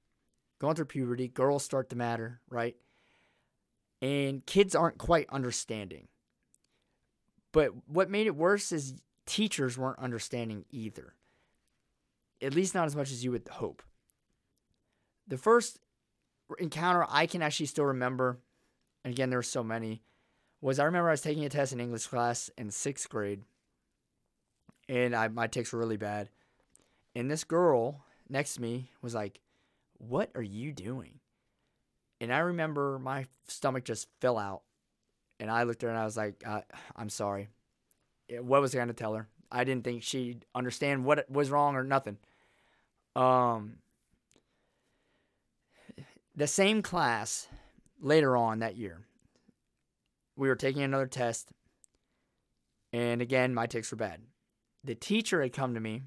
going 0.60 0.76
through 0.76 0.86
puberty, 0.86 1.28
girls 1.28 1.64
start 1.64 1.90
to 1.90 1.96
matter, 1.96 2.42
right? 2.48 2.76
And 4.04 4.46
kids 4.46 4.76
aren't 4.76 5.00
quite 5.00 5.28
understanding. 5.32 6.08
But 7.52 7.72
what 7.88 8.10
made 8.10 8.28
it 8.28 8.36
worse 8.36 8.72
is 8.72 8.94
teachers 9.32 9.78
weren't 9.78 9.98
understanding 10.00 10.66
either. 10.72 11.14
At 12.42 12.54
least 12.54 12.76
not 12.76 12.86
as 12.86 12.98
much 12.98 13.12
as 13.12 13.24
you 13.24 13.32
would 13.32 13.48
hope. 13.48 13.82
The 15.26 15.38
first 15.38 15.80
encounter 16.60 17.06
I 17.08 17.28
can 17.28 17.42
actually 17.42 17.68
still 17.68 17.86
remember, 17.86 18.40
and 19.06 19.14
again, 19.14 19.30
there 19.30 19.40
were 19.40 19.44
so 19.44 19.64
many, 19.64 20.02
was 20.60 20.80
I 20.80 20.84
remember 20.84 21.08
I 21.08 21.14
was 21.14 21.22
taking 21.22 21.46
a 21.46 21.50
test 21.50 21.72
in 21.72 21.80
English 21.80 22.08
class 22.08 22.50
in 22.58 22.72
sixth 22.72 23.08
grade, 23.08 23.44
and 24.90 25.16
I, 25.16 25.30
my 25.30 25.48
tics 25.48 25.72
were 25.72 25.80
really 25.80 25.96
bad. 25.96 26.28
And 27.16 27.32
this 27.32 27.46
girl 27.46 28.04
next 28.28 28.56
to 28.56 28.62
me 28.62 28.90
was 29.02 29.16
like, 29.16 29.40
What 29.98 30.30
are 30.36 30.44
you 30.44 30.74
doing? 30.74 31.20
And 32.20 32.34
I 32.34 32.40
remember 32.40 33.00
my 33.00 33.28
stomach 33.48 33.86
just 33.86 34.10
fell 34.20 34.38
out. 34.38 34.64
And 35.40 35.50
I 35.50 35.64
looked 35.64 35.84
at 35.84 35.88
her 35.88 35.92
and 35.92 36.00
I 36.00 36.06
was 36.06 36.18
like, 36.18 36.44
uh, 36.46 36.62
I'm 36.98 37.10
sorry. 37.10 37.48
What 38.40 38.62
was 38.62 38.76
I 38.76 38.86
to 38.86 38.94
tell 38.94 39.14
her? 39.16 39.28
I 39.52 39.64
didn't 39.64 39.84
think 39.84 40.04
she'd 40.04 40.46
understand 40.56 41.04
what 41.04 41.30
was 41.30 41.50
wrong 41.50 41.76
or 41.76 41.84
nothing. 41.84 42.18
Um, 43.16 43.78
the 46.36 46.48
same 46.48 46.82
class 46.82 47.48
later 48.00 48.38
on 48.38 48.60
that 48.60 48.78
year, 48.78 49.02
we 50.38 50.48
were 50.48 50.56
taking 50.56 50.82
another 50.82 51.08
test. 51.08 51.50
And 52.94 53.22
again, 53.22 53.54
my 53.54 53.68
tics 53.68 53.92
were 53.92 53.98
bad. 53.98 54.22
The 54.84 54.96
teacher 54.96 55.42
had 55.42 55.54
come 55.54 55.74
to 55.74 55.80
me 55.80 56.04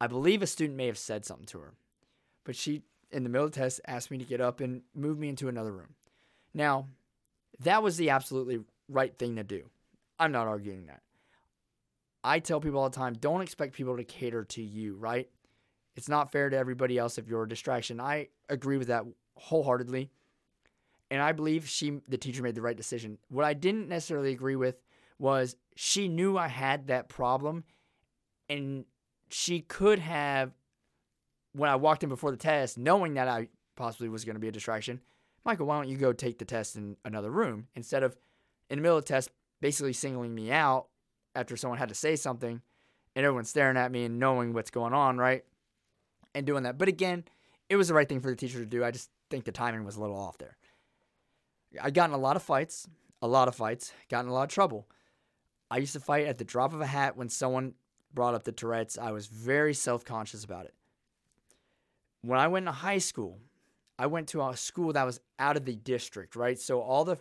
I 0.00 0.06
believe 0.06 0.42
a 0.42 0.46
student 0.46 0.76
may 0.76 0.86
have 0.86 0.98
said 0.98 1.24
something 1.24 1.46
to 1.46 1.58
her, 1.58 1.74
but 2.44 2.54
she, 2.54 2.82
in 3.10 3.24
the 3.24 3.28
middle 3.28 3.46
of 3.46 3.52
the 3.52 3.60
test, 3.60 3.80
asked 3.86 4.10
me 4.10 4.18
to 4.18 4.24
get 4.24 4.40
up 4.40 4.60
and 4.60 4.82
move 4.94 5.18
me 5.18 5.28
into 5.28 5.48
another 5.48 5.72
room. 5.72 5.94
Now, 6.54 6.86
that 7.60 7.82
was 7.82 7.96
the 7.96 8.10
absolutely 8.10 8.60
right 8.88 9.16
thing 9.16 9.36
to 9.36 9.44
do. 9.44 9.70
I'm 10.18 10.32
not 10.32 10.46
arguing 10.46 10.86
that. 10.86 11.02
I 12.24 12.40
tell 12.40 12.60
people 12.60 12.80
all 12.80 12.90
the 12.90 12.96
time 12.96 13.14
don't 13.14 13.42
expect 13.42 13.74
people 13.74 13.96
to 13.96 14.04
cater 14.04 14.44
to 14.44 14.62
you, 14.62 14.96
right? 14.96 15.28
It's 15.96 16.08
not 16.08 16.32
fair 16.32 16.50
to 16.50 16.56
everybody 16.56 16.98
else 16.98 17.18
if 17.18 17.28
you're 17.28 17.42
a 17.42 17.48
distraction. 17.48 18.00
I 18.00 18.28
agree 18.48 18.76
with 18.76 18.88
that 18.88 19.04
wholeheartedly. 19.36 20.10
And 21.10 21.22
I 21.22 21.32
believe 21.32 21.68
she 21.68 22.00
the 22.08 22.18
teacher 22.18 22.42
made 22.42 22.54
the 22.54 22.62
right 22.62 22.76
decision. 22.76 23.18
What 23.28 23.44
I 23.44 23.54
didn't 23.54 23.88
necessarily 23.88 24.32
agree 24.32 24.56
with 24.56 24.76
was 25.18 25.56
she 25.74 26.06
knew 26.06 26.36
I 26.36 26.48
had 26.48 26.88
that 26.88 27.08
problem 27.08 27.64
and 28.48 28.84
she 29.30 29.60
could 29.60 29.98
have, 29.98 30.52
when 31.52 31.70
I 31.70 31.76
walked 31.76 32.02
in 32.02 32.08
before 32.08 32.30
the 32.30 32.36
test, 32.36 32.78
knowing 32.78 33.14
that 33.14 33.28
I 33.28 33.48
possibly 33.76 34.08
was 34.08 34.24
going 34.24 34.36
to 34.36 34.40
be 34.40 34.48
a 34.48 34.52
distraction, 34.52 35.00
Michael, 35.44 35.66
why 35.66 35.76
don't 35.76 35.88
you 35.88 35.96
go 35.96 36.12
take 36.12 36.38
the 36.38 36.44
test 36.44 36.76
in 36.76 36.96
another 37.04 37.30
room 37.30 37.68
instead 37.74 38.02
of 38.02 38.16
in 38.70 38.78
the 38.78 38.82
middle 38.82 38.98
of 38.98 39.04
the 39.04 39.08
test 39.08 39.30
basically 39.60 39.92
singling 39.92 40.34
me 40.34 40.52
out 40.52 40.88
after 41.38 41.56
someone 41.56 41.78
had 41.78 41.88
to 41.88 41.94
say 41.94 42.16
something 42.16 42.60
and 43.14 43.24
everyone's 43.24 43.48
staring 43.48 43.76
at 43.76 43.92
me 43.92 44.04
and 44.04 44.18
knowing 44.18 44.52
what's 44.52 44.70
going 44.70 44.92
on, 44.92 45.18
right? 45.18 45.44
And 46.34 46.46
doing 46.46 46.64
that. 46.64 46.78
But 46.78 46.88
again, 46.88 47.24
it 47.68 47.76
was 47.76 47.88
the 47.88 47.94
right 47.94 48.08
thing 48.08 48.20
for 48.20 48.30
the 48.30 48.36
teacher 48.36 48.58
to 48.58 48.66
do. 48.66 48.84
I 48.84 48.90
just 48.90 49.10
think 49.30 49.44
the 49.44 49.52
timing 49.52 49.84
was 49.84 49.96
a 49.96 50.00
little 50.00 50.18
off 50.18 50.38
there. 50.38 50.56
I 51.80 51.90
got 51.90 52.10
in 52.10 52.14
a 52.14 52.18
lot 52.18 52.36
of 52.36 52.42
fights, 52.42 52.88
a 53.22 53.28
lot 53.28 53.48
of 53.48 53.54
fights, 53.54 53.92
got 54.08 54.24
in 54.24 54.30
a 54.30 54.32
lot 54.32 54.44
of 54.44 54.48
trouble. 54.50 54.88
I 55.70 55.78
used 55.78 55.92
to 55.92 56.00
fight 56.00 56.26
at 56.26 56.38
the 56.38 56.44
drop 56.44 56.72
of 56.72 56.80
a 56.80 56.86
hat 56.86 57.16
when 57.16 57.28
someone 57.28 57.74
brought 58.12 58.34
up 58.34 58.44
the 58.44 58.52
Tourette's, 58.52 58.96
I 58.96 59.12
was 59.12 59.26
very 59.26 59.74
self 59.74 60.04
conscious 60.04 60.44
about 60.44 60.64
it. 60.64 60.74
When 62.22 62.40
I 62.40 62.48
went 62.48 62.66
to 62.66 62.72
high 62.72 62.98
school, 62.98 63.38
I 63.98 64.06
went 64.06 64.28
to 64.28 64.42
a 64.42 64.56
school 64.56 64.92
that 64.94 65.04
was 65.04 65.20
out 65.38 65.56
of 65.56 65.64
the 65.64 65.76
district, 65.76 66.36
right? 66.36 66.58
So 66.58 66.80
all 66.80 67.04
the 67.04 67.18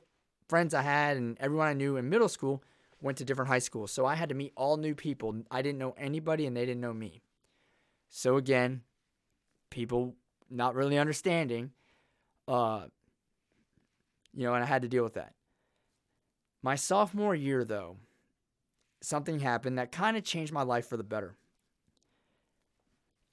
friends 0.48 0.74
I 0.74 0.82
had 0.82 1.18
and 1.18 1.38
everyone 1.40 1.68
I 1.68 1.74
knew 1.74 1.98
in 1.98 2.10
middle 2.10 2.30
school 2.30 2.64
went 3.02 3.18
to 3.20 3.26
different 3.26 3.50
high 3.50 3.60
schools. 3.60 3.92
So 3.92 4.06
I 4.06 4.16
had 4.16 4.30
to 4.30 4.36
meet 4.36 4.54
all 4.56 4.78
new 4.78 4.96
people. 4.96 5.44
I 5.52 5.62
didn't 5.62 5.78
know 5.78 5.96
anybody 5.98 6.46
and 6.46 6.56
they 6.56 6.66
didn't 6.66 6.82
know 6.82 6.94
me. 6.94 7.22
So 8.10 8.38
again, 8.38 8.82
people 9.70 10.16
not 10.50 10.76
really 10.76 10.98
understanding, 10.98 11.72
uh, 12.48 12.86
you 14.34 14.44
know, 14.44 14.54
and 14.54 14.64
I 14.64 14.68
had 14.68 14.82
to 14.84 14.88
deal 14.88 15.04
with 15.04 15.16
that. 15.16 15.34
My 16.64 16.76
sophomore 16.76 17.36
year, 17.36 17.64
though, 17.64 17.98
something 19.02 19.40
happened 19.40 19.78
that 19.78 19.92
kind 19.92 20.18
of 20.18 20.24
changed 20.24 20.52
my 20.52 20.64
life 20.64 20.88
for 20.88 20.98
the 20.98 21.04
better. 21.04 21.38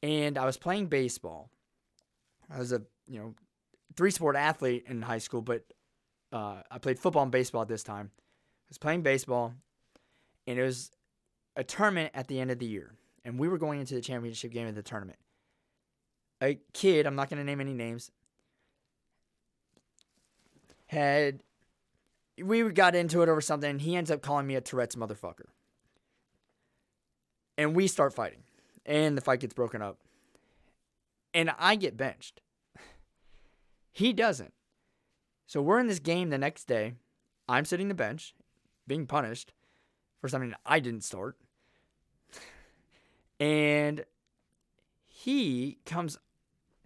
And 0.02 0.36
I 0.36 0.44
was 0.44 0.58
playing 0.58 0.88
baseball. 0.88 1.50
I 2.50 2.58
was 2.58 2.72
a, 2.72 2.82
you 3.08 3.18
know, 3.18 3.34
three 3.96 4.10
sport 4.10 4.36
athlete 4.36 4.84
in 4.88 5.00
high 5.02 5.18
school, 5.18 5.40
but 5.40 5.64
uh, 6.32 6.62
I 6.70 6.78
played 6.78 6.98
football 6.98 7.22
and 7.22 7.32
baseball 7.32 7.62
at 7.62 7.68
this 7.68 7.82
time. 7.82 8.10
Was 8.68 8.78
playing 8.78 9.02
baseball, 9.02 9.54
and 10.46 10.58
it 10.58 10.62
was 10.62 10.90
a 11.56 11.62
tournament 11.64 12.10
at 12.14 12.28
the 12.28 12.40
end 12.40 12.50
of 12.50 12.58
the 12.58 12.66
year. 12.66 12.94
And 13.24 13.38
we 13.38 13.48
were 13.48 13.58
going 13.58 13.80
into 13.80 13.94
the 13.94 14.00
championship 14.00 14.52
game 14.52 14.66
of 14.66 14.74
the 14.74 14.82
tournament. 14.82 15.18
A 16.42 16.58
kid, 16.72 17.06
I'm 17.06 17.14
not 17.14 17.30
going 17.30 17.38
to 17.38 17.44
name 17.44 17.60
any 17.60 17.72
names, 17.72 18.10
had 20.86 21.40
we 22.42 22.62
got 22.70 22.94
into 22.94 23.22
it 23.22 23.28
over 23.28 23.40
something, 23.40 23.70
and 23.70 23.80
he 23.80 23.96
ends 23.96 24.10
up 24.10 24.22
calling 24.22 24.46
me 24.46 24.56
a 24.56 24.60
Tourette's 24.60 24.96
motherfucker. 24.96 25.46
And 27.56 27.76
we 27.76 27.86
start 27.86 28.12
fighting, 28.12 28.42
and 28.84 29.16
the 29.16 29.20
fight 29.20 29.40
gets 29.40 29.54
broken 29.54 29.80
up. 29.80 29.98
And 31.32 31.52
I 31.58 31.76
get 31.76 31.96
benched. 31.96 32.40
he 33.92 34.12
doesn't. 34.12 34.52
So 35.46 35.62
we're 35.62 35.78
in 35.78 35.86
this 35.86 36.00
game 36.00 36.30
the 36.30 36.38
next 36.38 36.64
day. 36.64 36.94
I'm 37.48 37.64
sitting 37.64 37.88
the 37.88 37.94
bench, 37.94 38.34
being 38.86 39.06
punished 39.06 39.52
for 40.20 40.28
something 40.28 40.54
I 40.64 40.80
didn't 40.80 41.04
start. 41.04 41.36
and 43.40 44.04
he 45.06 45.78
comes 45.84 46.18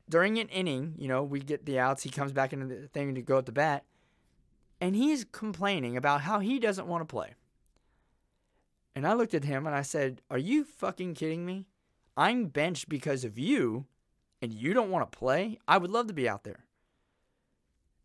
during 0.09 0.39
an 0.39 0.49
inning, 0.49 0.95
you 0.99 1.09
know, 1.09 1.23
we 1.23 1.41
get 1.41 1.67
the 1.67 1.79
outs. 1.79 2.03
He 2.03 2.11
comes 2.11 2.33
back 2.33 2.53
into 2.53 2.67
the 2.67 2.89
thing 2.89 3.15
to 3.15 3.23
go 3.23 3.39
at 3.39 3.47
the 3.47 3.53
bat 3.53 3.85
and 4.81 4.95
he's 4.95 5.25
complaining 5.25 5.97
about 5.97 6.23
how 6.23 6.41
he 6.41 6.59
doesn't 6.59 6.87
want 6.87 7.03
to 7.03 7.13
play. 7.13 7.35
And 8.95 9.07
I 9.07 9.13
looked 9.13 9.35
at 9.35 9.45
him 9.45 9.67
and 9.67 9.75
I 9.75 9.83
said, 9.83 10.23
Are 10.31 10.39
you 10.39 10.65
fucking 10.65 11.15
kidding 11.15 11.45
me? 11.45 11.67
I'm 12.17 12.47
benched 12.47 12.89
because 12.89 13.25
of 13.25 13.39
you, 13.39 13.87
and 14.43 14.53
you 14.53 14.75
don't 14.75 14.91
want 14.91 15.11
to 15.11 15.19
play? 15.19 15.59
I 15.69 15.79
would 15.79 15.91
love 15.91 16.09
to 16.09 16.13
be 16.13 16.29
out 16.29 16.45
there. 16.45 16.65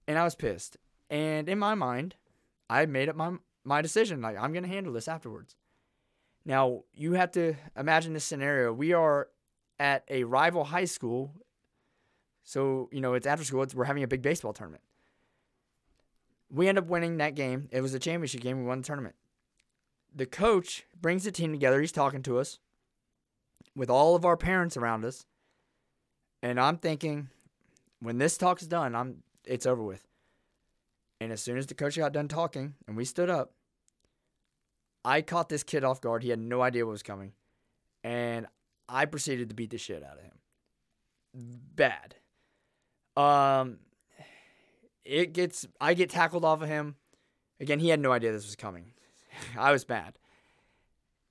And 0.07 0.19
I 0.19 0.23
was 0.23 0.35
pissed. 0.35 0.77
And 1.09 1.50
in 1.50 1.57
my 1.57 1.73
mind, 1.73 2.15
I 2.69 2.85
made 2.85 3.09
up 3.09 3.15
my, 3.15 3.33
my 3.63 3.82
decision. 3.82 4.22
Like, 4.22 4.38
I'm 4.38 4.53
to 4.53 4.67
handle 4.67 4.93
this 4.93 5.08
afterwards. 5.08 5.55
Now, 6.46 6.84
you 6.93 7.13
have 7.13 7.32
to 7.32 7.55
imagine 7.77 8.13
this 8.13 8.25
scenario. 8.25 8.74
We 8.74 8.93
are 8.93 9.29
at 9.79 10.03
a 10.10 10.24
rival 10.25 10.65
high 10.65 10.86
school. 10.86 11.34
So, 12.43 12.89
you 12.91 13.00
know, 13.00 13.13
it's 13.13 13.27
after 13.27 13.46
school. 13.46 13.63
It's, 13.63 13.74
we're 13.74 13.86
having 13.86 14.03
a 14.03 14.08
big 14.08 14.22
baseball 14.22 14.53
tournament. 14.53 14.84
We 16.50 16.67
end 16.67 16.77
up 16.77 16.88
winning 16.88 17.17
that 17.17 17.36
game. 17.36 17.70
It 17.72 17.82
was 17.82 17.93
a 17.93 18.00
championship 18.00 18.41
game. 18.41 18.60
We 18.60 18.65
won 18.65 18.79
the 18.79 18.86
tournament. 18.86 19.15
The 20.15 20.25
coach 20.25 20.86
brings 21.01 21.24
the 21.24 21.32
team 21.32 21.51
together. 21.51 21.79
He's 21.79 21.91
talking 21.91 22.22
to 22.24 22.38
us 22.38 22.60
with 23.75 23.89
all 23.89 24.15
of 24.15 24.25
our 24.25 24.38
parents 24.38 24.77
around 24.77 25.05
us. 25.05 25.25
And 26.43 26.60
I'm 26.60 26.77
thinking, 26.77 27.29
when 28.00 28.17
this 28.17 28.38
talk's 28.38 28.67
done, 28.67 28.96
I'm 28.96 29.24
it's 29.46 29.65
over 29.65 29.82
with. 29.82 30.05
And 31.23 31.31
as 31.31 31.41
soon 31.41 31.57
as 31.57 31.67
the 31.67 31.73
coach 31.73 31.97
got 31.97 32.11
done 32.11 32.27
talking 32.27 32.73
and 32.85 32.97
we 32.97 33.05
stood 33.05 33.29
up, 33.29 33.53
I 35.05 35.21
caught 35.21 35.47
this 35.47 35.63
kid 35.63 35.85
off 35.85 36.01
guard. 36.01 36.21
He 36.21 36.29
had 36.29 36.39
no 36.39 36.61
idea 36.61 36.85
what 36.85 36.91
was 36.91 37.01
coming. 37.01 37.31
And 38.03 38.45
I 38.89 39.05
proceeded 39.05 39.47
to 39.47 39.55
beat 39.55 39.69
the 39.69 39.77
shit 39.77 40.03
out 40.03 40.17
of 40.17 40.23
him. 40.23 40.33
Bad. 41.75 42.15
Um 43.15 43.77
it 45.05 45.31
gets 45.31 45.65
I 45.79 45.93
get 45.93 46.09
tackled 46.09 46.43
off 46.43 46.61
of 46.61 46.67
him. 46.67 46.97
Again, 47.61 47.79
he 47.79 47.87
had 47.87 48.01
no 48.01 48.11
idea 48.11 48.33
this 48.33 48.45
was 48.45 48.57
coming. 48.57 48.91
I 49.57 49.71
was 49.71 49.85
bad. 49.85 50.19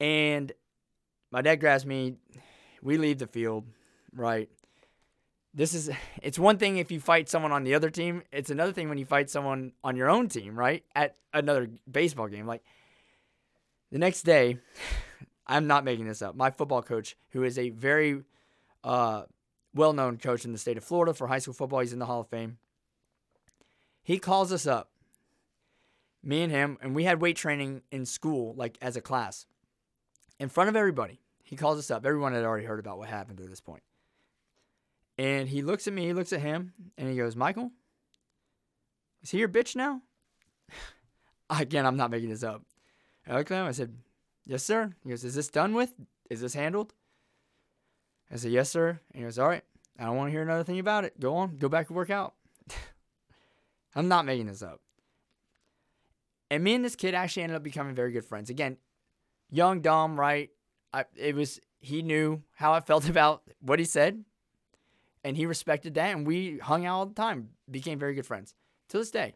And 0.00 0.52
my 1.30 1.42
dad 1.42 1.56
grabs 1.56 1.84
me. 1.84 2.14
We 2.82 2.96
leave 2.96 3.18
the 3.18 3.26
field, 3.26 3.66
right? 4.14 4.49
This 5.54 5.75
is 5.75 5.90
it's 6.23 6.38
one 6.38 6.59
thing 6.59 6.76
if 6.76 6.90
you 6.90 7.00
fight 7.00 7.28
someone 7.28 7.52
on 7.52 7.64
the 7.64 7.75
other 7.75 7.90
team, 7.90 8.23
it's 8.32 8.50
another 8.50 8.73
thing 8.73 8.88
when 8.88 8.99
you 8.99 9.06
fight 9.06 9.30
someone 9.30 9.73
on 9.82 9.97
your 9.97 10.09
own 10.09 10.28
team, 10.28 10.59
right? 10.59 10.85
At 10.94 11.16
another 11.32 11.71
baseball 11.90 12.28
game. 12.28 12.47
Like 12.47 12.62
the 13.90 13.99
next 13.99 14.23
day, 14.23 14.59
I'm 15.47 15.66
not 15.66 15.85
making 15.85 16.06
this 16.06 16.23
up. 16.23 16.37
My 16.37 16.50
football 16.50 16.82
coach, 16.82 17.16
who 17.30 17.42
is 17.42 17.59
a 17.59 17.71
very 17.71 18.23
uh, 18.85 19.25
well 19.75 19.92
known 19.92 20.16
coach 20.18 20.44
in 20.44 20.52
the 20.52 20.59
state 20.59 20.76
of 20.76 20.85
Florida 20.85 21.12
for 21.12 21.26
high 21.26 21.40
school 21.40 21.54
football, 21.54 21.80
he's 21.80 21.92
in 21.92 21.99
the 21.99 22.06
Hall 22.06 22.21
of 22.21 22.28
Fame. 22.28 22.59
He 24.02 24.18
calls 24.18 24.52
us 24.52 24.66
up, 24.66 24.90
me 26.23 26.42
and 26.42 26.50
him, 26.50 26.78
and 26.80 26.94
we 26.94 27.04
had 27.04 27.21
weight 27.21 27.37
training 27.37 27.82
in 27.90 28.04
school, 28.04 28.54
like 28.56 28.78
as 28.80 28.97
a 28.97 29.00
class, 29.00 29.47
in 30.38 30.49
front 30.49 30.68
of 30.68 30.76
everybody. 30.76 31.21
He 31.44 31.56
calls 31.56 31.78
us 31.78 31.90
up. 31.90 32.06
Everyone 32.06 32.32
had 32.32 32.44
already 32.44 32.64
heard 32.64 32.80
about 32.80 32.99
what 32.99 33.09
happened 33.09 33.40
at 33.40 33.49
this 33.49 33.61
point. 33.61 33.82
And 35.23 35.49
he 35.49 35.62
looks 35.62 35.87
at 35.87 35.95
me, 35.95 36.07
he 36.07 36.12
looks 36.12 36.33
at 36.33 36.41
him, 36.41 36.73
and 36.99 37.09
he 37.09 37.17
goes, 37.17 37.37
Michael, 37.37 37.71
is 39.23 39.31
he 39.31 39.38
your 39.38 39.49
bitch 39.49 39.76
now? 39.76 40.02
Again, 41.50 41.87
I'm 41.87 41.97
not 41.97 42.11
making 42.11 42.31
this 42.31 42.43
up. 42.43 42.64
I 43.29 43.37
looked 43.37 43.52
at 43.52 43.61
him, 43.61 43.67
I 43.67 43.71
said, 43.71 43.95
Yes, 44.45 44.64
sir. 44.64 44.93
He 45.05 45.11
goes, 45.11 45.23
Is 45.23 45.37
this 45.37 45.47
done 45.47 45.75
with? 45.75 45.95
Is 46.29 46.41
this 46.41 46.55
handled? 46.55 46.93
I 48.33 48.37
said, 48.37 48.50
Yes, 48.50 48.69
sir. 48.69 48.99
And 49.12 49.21
he 49.21 49.23
goes, 49.23 49.38
All 49.38 49.47
right. 49.47 49.62
I 49.97 50.07
don't 50.07 50.17
want 50.17 50.26
to 50.26 50.33
hear 50.33 50.43
another 50.43 50.64
thing 50.64 50.81
about 50.81 51.05
it. 51.05 51.21
Go 51.21 51.37
on. 51.37 51.57
Go 51.57 51.69
back 51.69 51.87
and 51.87 51.97
work 51.97 52.11
out. 52.11 52.35
I'm 53.95 54.09
not 54.09 54.26
making 54.26 54.47
this 54.47 54.61
up. 54.61 54.81
And 56.50 56.64
me 56.64 56.75
and 56.75 56.85
this 56.85 56.97
kid 56.97 57.14
actually 57.14 57.45
ended 57.45 57.55
up 57.55 57.62
becoming 57.62 57.95
very 57.95 58.11
good 58.11 58.25
friends. 58.25 58.50
Again, 58.50 58.76
young, 59.52 59.83
dumb, 59.83 60.19
right? 60.19 60.50
I, 60.93 61.05
it 61.14 61.37
was 61.37 61.61
he 61.79 62.02
knew 62.02 62.43
how 62.57 62.73
I 62.73 62.81
felt 62.81 63.09
about 63.09 63.43
what 63.61 63.79
he 63.79 63.85
said, 63.85 64.25
and 65.25 65.37
he 65.37 65.47
respected 65.47 65.95
that, 65.95 66.14
and 66.14 66.26
we 66.26 66.59
hung 66.59 66.87
out 66.87 66.99
all 66.99 67.07
the 67.07 67.14
time, 67.14 67.50
became 67.71 67.99
very 67.99 68.14
good 68.14 68.26
friends 68.26 68.55
to 68.88 68.99
this 68.99 69.11
day. 69.11 69.35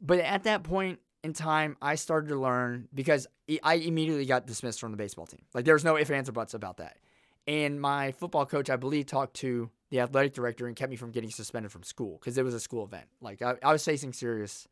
But 0.00 0.18
at 0.20 0.44
that 0.44 0.62
point 0.62 0.98
in 1.22 1.32
time, 1.32 1.76
I 1.80 1.94
started 1.94 2.28
to 2.28 2.36
learn 2.36 2.88
because 2.92 3.26
I 3.62 3.74
immediately 3.74 4.26
got 4.26 4.46
dismissed 4.46 4.80
from 4.80 4.90
the 4.90 4.96
baseball 4.96 5.26
team. 5.26 5.42
Like 5.54 5.64
there 5.64 5.74
was 5.74 5.84
no 5.84 5.96
ifs, 5.96 6.10
ands, 6.10 6.28
or 6.28 6.32
buts 6.32 6.54
about 6.54 6.78
that. 6.78 6.98
And 7.46 7.80
my 7.80 8.12
football 8.12 8.46
coach, 8.46 8.70
I 8.70 8.76
believe, 8.76 9.06
talked 9.06 9.34
to 9.36 9.70
the 9.90 10.00
athletic 10.00 10.34
director 10.34 10.66
and 10.66 10.74
kept 10.74 10.90
me 10.90 10.96
from 10.96 11.10
getting 11.10 11.30
suspended 11.30 11.70
from 11.70 11.82
school 11.82 12.18
because 12.18 12.36
it 12.36 12.44
was 12.44 12.54
a 12.54 12.60
school 12.60 12.84
event. 12.84 13.06
Like 13.20 13.42
I, 13.42 13.54
I 13.62 13.72
was 13.72 13.84
facing 13.84 14.12
serious 14.12 14.66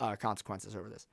uh, 0.00 0.16
consequences 0.16 0.74
over 0.74 0.88
this. 0.88 1.06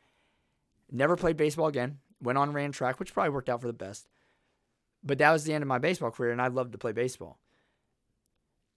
Never 0.92 1.16
played 1.16 1.38
baseball 1.38 1.68
again. 1.68 2.00
Went 2.22 2.38
on 2.38 2.54
ran 2.54 2.72
track, 2.72 3.00
which 3.00 3.14
probably 3.14 3.32
worked 3.32 3.50
out 3.50 3.62
for 3.62 3.68
the 3.68 3.74
best. 3.74 4.08
But 5.04 5.18
that 5.18 5.32
was 5.32 5.44
the 5.44 5.54
end 5.54 5.62
of 5.62 5.68
my 5.68 5.80
baseball 5.80 6.12
career, 6.12 6.32
and 6.32 6.42
I 6.42 6.48
loved 6.48 6.72
to 6.72 6.78
play 6.78 6.94
baseball. 6.94 7.38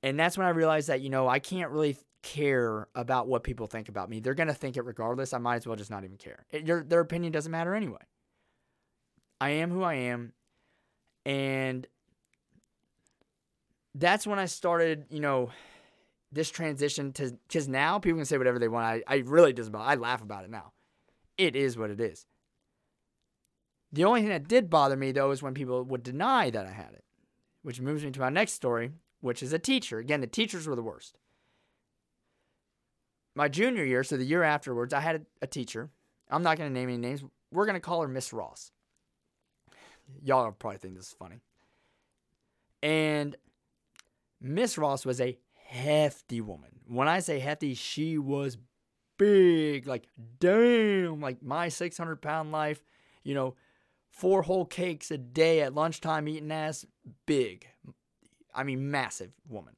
And 0.03 0.19
that's 0.19 0.37
when 0.39 0.47
I 0.47 0.51
realized 0.51 0.89
that 0.89 1.01
you 1.01 1.11
know 1.11 1.29
I 1.29 1.39
can't 1.39 1.71
really 1.71 1.97
care 2.23 2.89
about 2.95 3.29
what 3.29 3.45
people 3.45 3.67
think 3.67 3.89
about 3.89 4.11
me. 4.11 4.21
They're 4.21 4.35
gonna 4.35 4.55
think 4.55 4.77
it 4.77 4.85
regardless. 4.85 5.33
I 5.33 5.39
might 5.39 5.57
as 5.57 5.67
well 5.67 5.77
just 5.77 5.91
not 5.91 6.05
even 6.05 6.17
care. 6.17 6.45
It, 6.51 6.67
your, 6.67 6.83
their 6.83 7.01
opinion 7.01 7.33
doesn't 7.33 7.53
matter 7.53 7.75
anyway. 7.75 8.03
I 9.41 9.51
am 9.51 9.71
who 9.71 9.83
I 9.83 9.95
am, 9.95 10.33
and 11.25 11.87
that's 13.95 14.27
when 14.27 14.39
I 14.39 14.47
started, 14.47 15.07
you 15.11 15.21
know, 15.21 15.51
this 16.33 16.51
transition 16.51 17.13
to 17.15 17.37
because 17.47 17.69
now 17.69 17.99
people 17.99 18.19
can 18.19 18.27
say 18.27 18.39
whatever 18.39 18.59
they 18.59 18.69
want. 18.69 18.87
I, 18.87 19.15
I 19.15 19.17
really 19.19 19.53
just 19.53 19.75
I 19.75 19.95
laugh 19.95 20.23
about 20.23 20.45
it 20.45 20.51
now. 20.51 20.73
It 21.39 21.55
is 21.57 21.77
what 21.77 21.91
it 21.91 22.01
is. 22.01 22.27
The 23.93 24.05
only 24.05 24.21
thing 24.21 24.31
that 24.31 24.49
did 24.49 24.69
bother 24.69 24.97
me 24.97 25.13
though 25.13 25.31
is 25.31 25.43
when 25.43 25.55
people 25.55 25.85
would 25.85 26.03
deny 26.03 26.51
that 26.51 26.67
I 26.67 26.73
had 26.73 26.93
it, 26.93 27.05
which 27.63 27.81
moves 27.81 28.05
me 28.05 28.11
to 28.11 28.21
my 28.21 28.31
next 28.31 28.53
story, 28.53 28.91
which 29.27 29.43
is 29.43 29.53
a 29.53 29.59
teacher. 29.59 29.99
Again, 29.99 30.21
the 30.21 30.27
teachers 30.29 30.69
were 30.69 30.77
the 30.77 30.83
worst. 30.83 31.19
My 33.35 33.49
junior 33.49 33.85
year, 33.85 34.05
so 34.05 34.17
the 34.17 34.25
year 34.25 34.45
afterwards, 34.45 34.95
I 34.95 35.01
had 35.01 35.27
a, 35.43 35.47
teacher. 35.49 35.91
I'm 36.31 36.45
not 36.45 36.57
going 36.57 36.71
to 36.71 36.73
name 36.73 36.89
any 36.89 36.99
names. 36.99 37.25
We're 37.53 37.67
going 37.67 37.75
to 37.75 37.81
call 37.81 38.03
her 38.03 38.09
Miss 38.09 38.33
Ross. 38.33 38.71
Y'all 40.23 40.51
probably 40.53 40.79
think 40.79 40.95
this 40.95 41.09
is 41.09 41.13
funny. 41.13 41.41
And 42.83 43.37
Miss 44.41 44.79
Ross 44.79 45.05
was 45.05 45.21
a 45.21 45.37
hefty 45.67 46.41
woman. 46.41 46.71
When 46.87 47.09
I 47.09 47.19
say 47.19 47.41
hefty, 47.41 47.75
she 47.75 48.17
was 48.17 48.57
big. 49.19 49.89
Like, 49.89 50.07
damn, 50.39 51.21
like 51.21 51.43
my 51.43 51.69
600 51.69 52.23
pound 52.23 52.53
life, 52.53 52.81
you 53.25 53.35
know, 53.35 53.57
four 54.09 54.43
whole 54.43 54.65
cakes 54.65 55.11
a 55.11 55.19
day 55.19 55.63
at 55.63 55.75
lunchtime 55.75 56.29
eating 56.29 56.53
ass, 56.53 56.87
big. 57.27 57.67
I 58.57 58.65
mean, 58.65 58.91
massive 58.91 59.31
woman. 59.49 59.77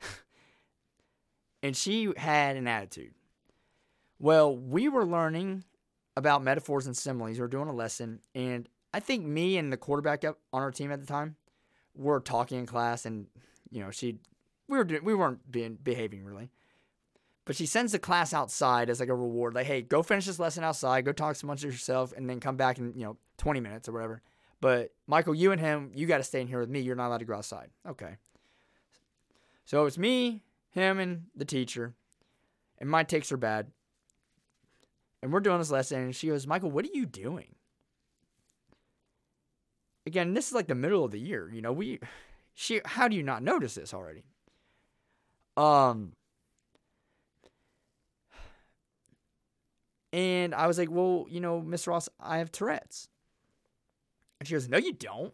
and 1.62 1.76
she 1.76 2.12
had 2.16 2.56
an 2.56 2.68
attitude. 2.68 3.12
Well, 4.18 4.56
we 4.56 4.88
were 4.88 5.04
learning 5.04 5.64
about 6.16 6.42
metaphors 6.42 6.86
and 6.86 6.96
similes. 6.96 7.36
We 7.36 7.40
were 7.40 7.48
doing 7.48 7.68
a 7.68 7.74
lesson, 7.74 8.20
and 8.34 8.68
I 8.94 9.00
think 9.00 9.26
me 9.26 9.58
and 9.58 9.72
the 9.72 9.76
quarterback 9.76 10.24
on 10.24 10.34
our 10.52 10.70
team 10.70 10.92
at 10.92 11.00
the 11.00 11.06
time 11.06 11.36
were 11.94 12.20
talking 12.20 12.60
in 12.60 12.66
class, 12.66 13.04
and 13.04 13.26
you 13.70 13.80
know, 13.80 13.90
she 13.90 14.18
we 14.68 14.78
were 14.78 14.88
we 15.02 15.14
weren't 15.14 15.50
being 15.50 15.76
behaving 15.82 16.24
really. 16.24 16.50
But 17.44 17.56
she 17.56 17.66
sends 17.66 17.90
the 17.90 17.98
class 17.98 18.32
outside 18.32 18.88
as 18.88 19.00
like 19.00 19.08
a 19.08 19.14
reward, 19.14 19.54
like, 19.54 19.66
hey, 19.66 19.82
go 19.82 20.02
finish 20.02 20.26
this 20.26 20.38
lesson 20.38 20.62
outside, 20.62 21.04
go 21.04 21.12
talk 21.12 21.36
to 21.36 21.46
yourself, 21.66 22.12
and 22.16 22.30
then 22.30 22.38
come 22.38 22.56
back 22.56 22.78
in, 22.78 22.92
you 22.96 23.04
know, 23.04 23.16
20 23.38 23.58
minutes 23.58 23.88
or 23.88 23.92
whatever. 23.92 24.22
But 24.62 24.92
Michael, 25.08 25.34
you 25.34 25.50
and 25.50 25.60
him, 25.60 25.90
you 25.92 26.06
got 26.06 26.18
to 26.18 26.22
stay 26.22 26.40
in 26.40 26.46
here 26.46 26.60
with 26.60 26.70
me. 26.70 26.78
You're 26.78 26.94
not 26.94 27.08
allowed 27.08 27.18
to 27.18 27.24
go 27.24 27.34
outside. 27.34 27.70
Okay. 27.86 28.16
So 29.64 29.86
it's 29.86 29.98
me, 29.98 30.44
him, 30.70 31.00
and 31.00 31.24
the 31.34 31.44
teacher. 31.44 31.94
And 32.78 32.88
my 32.88 33.02
takes 33.02 33.32
are 33.32 33.36
bad. 33.36 33.72
And 35.20 35.32
we're 35.32 35.40
doing 35.40 35.58
this 35.58 35.72
lesson, 35.72 36.00
and 36.00 36.14
she 36.14 36.28
goes, 36.28 36.46
Michael, 36.46 36.70
what 36.70 36.84
are 36.84 36.94
you 36.94 37.06
doing? 37.06 37.56
Again, 40.06 40.32
this 40.32 40.46
is 40.46 40.52
like 40.52 40.68
the 40.68 40.76
middle 40.76 41.04
of 41.04 41.10
the 41.10 41.18
year. 41.18 41.50
You 41.52 41.60
know, 41.60 41.72
we 41.72 41.98
she 42.54 42.80
how 42.84 43.08
do 43.08 43.16
you 43.16 43.22
not 43.24 43.42
notice 43.42 43.74
this 43.74 43.92
already? 43.92 44.22
Um 45.56 46.12
And 50.12 50.54
I 50.54 50.66
was 50.66 50.76
like, 50.76 50.90
"Well, 50.90 51.26
you 51.30 51.40
know, 51.40 51.60
Miss 51.60 51.86
Ross, 51.86 52.08
I 52.20 52.38
have 52.38 52.52
Tourette's." 52.52 53.08
And 54.42 54.48
she 54.48 54.54
goes, 54.54 54.68
"No, 54.68 54.76
you 54.76 54.92
don't." 54.92 55.32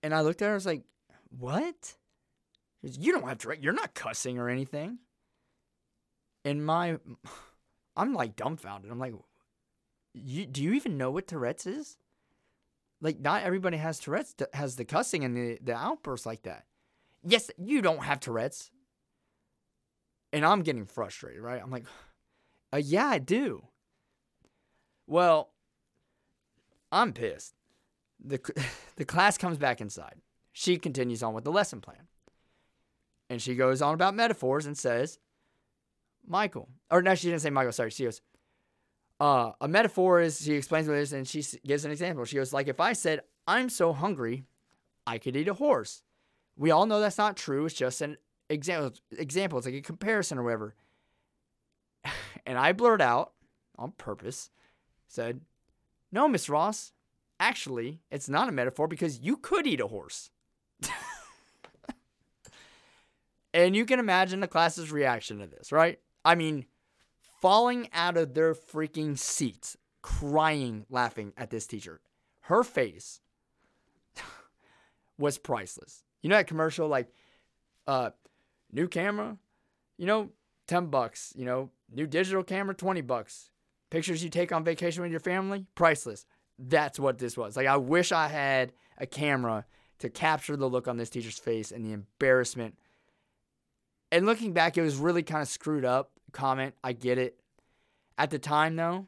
And 0.00 0.14
I 0.14 0.20
looked 0.20 0.40
at 0.42 0.44
her. 0.44 0.52
I 0.52 0.54
was 0.54 0.64
like, 0.64 0.84
"What?" 1.36 1.96
Goes, 2.84 2.96
"You 2.98 3.10
don't 3.10 3.26
have 3.26 3.38
Tourette's. 3.38 3.64
You're 3.64 3.72
not 3.72 3.94
cussing 3.94 4.38
or 4.38 4.48
anything." 4.48 5.00
And 6.44 6.64
my, 6.64 6.98
I'm 7.96 8.14
like 8.14 8.36
dumbfounded. 8.36 8.92
I'm 8.92 9.00
like, 9.00 9.14
"You 10.12 10.46
do 10.46 10.62
you 10.62 10.74
even 10.74 10.96
know 10.96 11.10
what 11.10 11.26
Tourette's 11.26 11.66
is?" 11.66 11.98
Like, 13.00 13.18
not 13.18 13.42
everybody 13.42 13.76
has 13.78 13.98
Tourette's, 13.98 14.36
has 14.52 14.76
the 14.76 14.84
cussing 14.84 15.24
and 15.24 15.36
the, 15.36 15.58
the 15.60 15.74
outbursts 15.74 16.26
like 16.26 16.44
that. 16.44 16.66
Yes, 17.24 17.50
you 17.58 17.82
don't 17.82 18.04
have 18.04 18.20
Tourette's. 18.20 18.70
And 20.32 20.46
I'm 20.46 20.62
getting 20.62 20.86
frustrated, 20.86 21.42
right? 21.42 21.60
I'm 21.60 21.72
like, 21.72 21.86
uh, 22.72 22.76
yeah, 22.76 23.06
I 23.06 23.18
do. 23.18 23.66
Well, 25.08 25.50
I'm 26.92 27.12
pissed. 27.12 27.54
The, 28.24 28.40
the 28.96 29.04
class 29.04 29.38
comes 29.38 29.58
back 29.58 29.80
inside. 29.80 30.20
She 30.52 30.78
continues 30.78 31.22
on 31.22 31.34
with 31.34 31.44
the 31.44 31.52
lesson 31.52 31.80
plan. 31.80 32.08
And 33.30 33.40
she 33.40 33.54
goes 33.54 33.82
on 33.82 33.94
about 33.94 34.14
metaphors 34.14 34.66
and 34.66 34.76
says, 34.76 35.18
Michael. 36.26 36.68
Or 36.90 37.02
no, 37.02 37.14
she 37.14 37.28
didn't 37.28 37.42
say 37.42 37.50
Michael, 37.50 37.72
sorry. 37.72 37.90
She 37.90 38.04
goes, 38.04 38.20
uh, 39.20 39.52
a 39.60 39.68
metaphor 39.68 40.20
is 40.20 40.40
she 40.40 40.54
explains 40.54 40.88
what 40.88 40.96
it 40.96 41.00
is 41.00 41.12
and 41.12 41.26
she 41.26 41.42
gives 41.66 41.84
an 41.84 41.90
example. 41.90 42.24
She 42.24 42.36
goes 42.36 42.52
like, 42.52 42.68
if 42.68 42.80
I 42.80 42.92
said 42.92 43.20
I'm 43.46 43.68
so 43.68 43.92
hungry, 43.92 44.44
I 45.06 45.18
could 45.18 45.36
eat 45.36 45.48
a 45.48 45.54
horse. 45.54 46.02
We 46.56 46.70
all 46.70 46.86
know 46.86 47.00
that's 47.00 47.18
not 47.18 47.36
true. 47.36 47.66
It's 47.66 47.74
just 47.74 48.00
an 48.00 48.16
example. 48.48 48.92
Example. 49.18 49.58
It's 49.58 49.66
like 49.66 49.74
a 49.74 49.80
comparison 49.80 50.38
or 50.38 50.42
whatever. 50.42 50.74
And 52.46 52.58
I 52.58 52.72
blurred 52.72 53.00
out 53.00 53.32
on 53.78 53.92
purpose, 53.92 54.50
said, 55.08 55.40
"No, 56.12 56.28
Miss 56.28 56.50
Ross. 56.50 56.92
Actually, 57.40 58.00
it's 58.10 58.28
not 58.28 58.48
a 58.48 58.52
metaphor 58.52 58.88
because 58.88 59.18
you 59.18 59.36
could 59.36 59.66
eat 59.66 59.80
a 59.80 59.86
horse." 59.86 60.30
and 63.54 63.76
you 63.76 63.84
can 63.86 63.98
imagine 63.98 64.40
the 64.40 64.48
class's 64.48 64.90
reaction 64.92 65.38
to 65.38 65.46
this, 65.46 65.72
right? 65.72 65.98
I 66.24 66.34
mean, 66.34 66.66
falling 67.40 67.88
out 67.92 68.16
of 68.16 68.34
their 68.34 68.54
freaking 68.54 69.18
seats, 69.18 69.76
crying, 70.02 70.86
laughing 70.88 71.32
at 71.36 71.50
this 71.50 71.66
teacher. 71.66 72.00
Her 72.40 72.62
face 72.62 73.20
was 75.18 75.38
priceless. 75.38 76.02
You 76.22 76.30
know 76.30 76.36
that 76.36 76.46
commercial 76.46 76.88
like 76.88 77.12
uh 77.86 78.10
new 78.72 78.88
camera, 78.88 79.36
you 79.98 80.06
know, 80.06 80.30
10 80.66 80.86
bucks, 80.86 81.32
you 81.36 81.44
know, 81.44 81.70
new 81.92 82.06
digital 82.06 82.42
camera 82.42 82.74
20 82.74 83.00
bucks. 83.02 83.50
Pictures 83.90 84.24
you 84.24 84.30
take 84.30 84.50
on 84.52 84.64
vacation 84.64 85.02
with 85.02 85.10
your 85.10 85.20
family, 85.20 85.66
priceless. 85.74 86.26
That's 86.58 86.98
what 86.98 87.18
this 87.18 87.36
was. 87.36 87.56
Like 87.56 87.66
I 87.66 87.76
wish 87.76 88.12
I 88.12 88.28
had 88.28 88.72
a 88.98 89.06
camera 89.06 89.66
to 89.98 90.08
capture 90.08 90.56
the 90.56 90.68
look 90.68 90.88
on 90.88 90.96
this 90.96 91.10
teacher's 91.10 91.38
face 91.38 91.72
and 91.72 91.84
the 91.84 91.92
embarrassment. 91.92 92.76
And 94.12 94.26
looking 94.26 94.52
back, 94.52 94.76
it 94.76 94.82
was 94.82 94.96
really 94.96 95.22
kind 95.22 95.42
of 95.42 95.48
screwed 95.48 95.84
up 95.84 96.10
comment. 96.32 96.74
I 96.84 96.92
get 96.92 97.16
it. 97.16 97.36
At 98.18 98.30
the 98.30 98.38
time 98.38 98.76
though, 98.76 99.06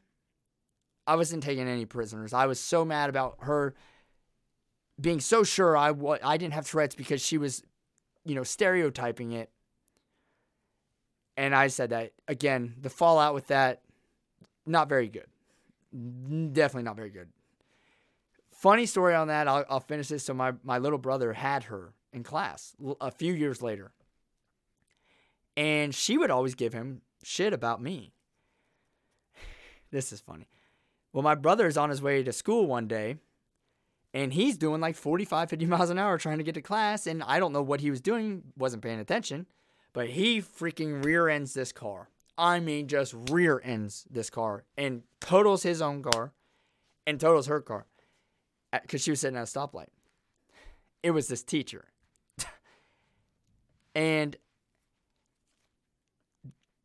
I 1.06 1.16
wasn't 1.16 1.42
taking 1.42 1.68
any 1.68 1.84
prisoners. 1.84 2.32
I 2.32 2.46
was 2.46 2.58
so 2.58 2.84
mad 2.84 3.10
about 3.10 3.36
her 3.40 3.74
being 5.00 5.20
so 5.20 5.44
sure 5.44 5.76
I 5.76 5.88
w- 5.88 6.18
I 6.22 6.36
didn't 6.36 6.54
have 6.54 6.66
Tourette's 6.66 6.94
because 6.94 7.20
she 7.20 7.38
was, 7.38 7.62
you 8.24 8.34
know, 8.34 8.42
stereotyping 8.42 9.32
it. 9.32 9.50
And 11.36 11.54
I 11.54 11.66
said 11.66 11.90
that 11.90 12.12
again, 12.26 12.74
the 12.80 12.90
fallout 12.90 13.34
with 13.34 13.48
that, 13.48 13.82
not 14.64 14.88
very 14.88 15.08
good. 15.08 15.26
Definitely 16.52 16.84
not 16.84 16.96
very 16.96 17.10
good. 17.10 17.28
Funny 18.66 18.86
story 18.86 19.14
on 19.14 19.28
that. 19.28 19.46
I'll, 19.46 19.64
I'll 19.70 19.78
finish 19.78 20.08
this. 20.08 20.24
So 20.24 20.34
my, 20.34 20.52
my 20.64 20.78
little 20.78 20.98
brother 20.98 21.32
had 21.32 21.62
her 21.64 21.92
in 22.12 22.24
class 22.24 22.74
a 23.00 23.12
few 23.12 23.32
years 23.32 23.62
later. 23.62 23.92
And 25.56 25.94
she 25.94 26.18
would 26.18 26.32
always 26.32 26.56
give 26.56 26.72
him 26.72 27.02
shit 27.22 27.52
about 27.52 27.80
me. 27.80 28.12
This 29.92 30.12
is 30.12 30.20
funny. 30.20 30.48
Well, 31.12 31.22
my 31.22 31.36
brother 31.36 31.68
is 31.68 31.76
on 31.76 31.90
his 31.90 32.02
way 32.02 32.24
to 32.24 32.32
school 32.32 32.66
one 32.66 32.88
day 32.88 33.18
and 34.12 34.32
he's 34.32 34.58
doing 34.58 34.80
like 34.80 34.96
45, 34.96 35.48
50 35.48 35.66
miles 35.66 35.90
an 35.90 35.98
hour 36.00 36.18
trying 36.18 36.38
to 36.38 36.44
get 36.44 36.56
to 36.56 36.60
class. 36.60 37.06
And 37.06 37.22
I 37.22 37.38
don't 37.38 37.52
know 37.52 37.62
what 37.62 37.80
he 37.80 37.90
was 37.92 38.00
doing, 38.00 38.42
wasn't 38.58 38.82
paying 38.82 38.98
attention, 38.98 39.46
but 39.92 40.08
he 40.08 40.42
freaking 40.42 41.04
rear 41.04 41.28
ends 41.28 41.54
this 41.54 41.70
car. 41.70 42.10
I 42.36 42.58
mean, 42.58 42.88
just 42.88 43.14
rear 43.30 43.62
ends 43.64 44.06
this 44.10 44.28
car 44.28 44.64
and 44.76 45.04
totals 45.20 45.62
his 45.62 45.80
own 45.80 46.02
car 46.02 46.32
and 47.06 47.20
totals 47.20 47.46
her 47.46 47.60
car 47.60 47.86
because 48.72 49.02
she 49.02 49.10
was 49.10 49.20
sitting 49.20 49.36
at 49.36 49.42
a 49.42 49.46
stoplight. 49.46 49.88
It 51.02 51.10
was 51.10 51.28
this 51.28 51.42
teacher. 51.42 51.86
and 53.94 54.36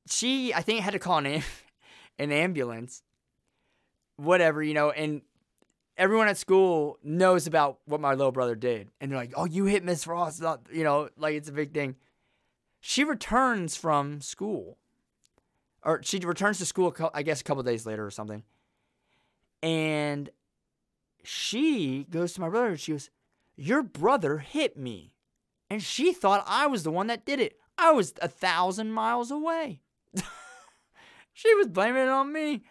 she, 0.08 0.54
I 0.54 0.62
think, 0.62 0.82
had 0.82 0.92
to 0.92 1.00
call 1.00 1.18
an, 1.18 1.44
an 2.20 2.32
ambulance, 2.32 3.04
whatever, 4.18 4.62
you 4.62 4.74
know, 4.74 4.92
and 4.92 5.22
everyone 5.98 6.28
at 6.28 6.38
school 6.38 6.98
knows 7.04 7.48
about 7.48 7.80
what 7.86 8.02
my 8.02 8.14
little 8.14 8.32
brother 8.32 8.56
did. 8.56 8.90
And 9.00 9.12
they're 9.12 9.20
like, 9.20 9.34
oh, 9.36 9.46
you 9.46 9.66
hit 9.66 9.84
Miss 9.84 10.08
Ross. 10.08 10.42
You 10.72 10.84
know, 10.84 11.10
like 11.18 11.36
it's 11.36 11.50
a 11.50 11.54
big 11.54 11.74
thing. 11.74 11.96
She 12.80 13.04
returns 13.04 13.76
from 13.76 14.22
school. 14.22 14.78
Or 15.84 16.02
she 16.04 16.20
returns 16.20 16.60
to 16.60 16.66
school, 16.66 16.96
I 17.14 17.24
guess, 17.24 17.42
a 17.42 17.44
couple 17.44 17.64
days 17.64 17.86
later 17.86 18.06
or 18.06 18.12
something. 18.12 18.44
And 19.64 20.30
she 21.24 22.06
goes 22.10 22.34
to 22.34 22.42
my 22.42 22.50
brother 22.50 22.70
and 22.70 22.80
she 22.80 22.92
goes, 22.94 23.10
Your 23.56 23.84
brother 23.84 24.40
hit 24.40 24.78
me. 24.78 25.16
And 25.70 25.82
she 25.82 26.14
thought 26.14 26.44
I 26.46 26.68
was 26.68 26.84
the 26.84 26.92
one 26.92 27.08
that 27.08 27.26
did 27.26 27.40
it. 27.40 27.58
I 27.78 27.92
was 27.92 28.14
a 28.22 28.28
thousand 28.28 28.92
miles 28.92 29.32
away. 29.32 29.82
she 31.34 31.54
was 31.56 31.68
blaming 31.68 32.04
it 32.04 32.10
on 32.10 32.32
me. 32.32 32.64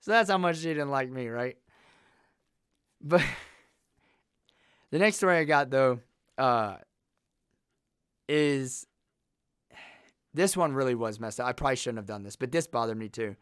So 0.00 0.10
that's 0.10 0.28
how 0.28 0.38
much 0.38 0.56
she 0.56 0.68
didn't 0.68 0.90
like 0.90 1.10
me, 1.10 1.28
right? 1.28 1.56
But 3.00 3.22
the 4.90 4.98
next 4.98 5.16
story 5.16 5.38
I 5.38 5.44
got 5.44 5.70
though 5.70 6.00
uh, 6.36 6.76
is 8.28 8.86
this 10.34 10.56
one 10.56 10.72
really 10.72 10.94
was 10.94 11.20
messed 11.20 11.40
up. 11.40 11.46
I 11.46 11.52
probably 11.52 11.76
shouldn't 11.76 11.98
have 11.98 12.06
done 12.06 12.24
this, 12.24 12.36
but 12.36 12.50
this 12.50 12.66
bothered 12.66 12.98
me 12.98 13.08
too. 13.08 13.36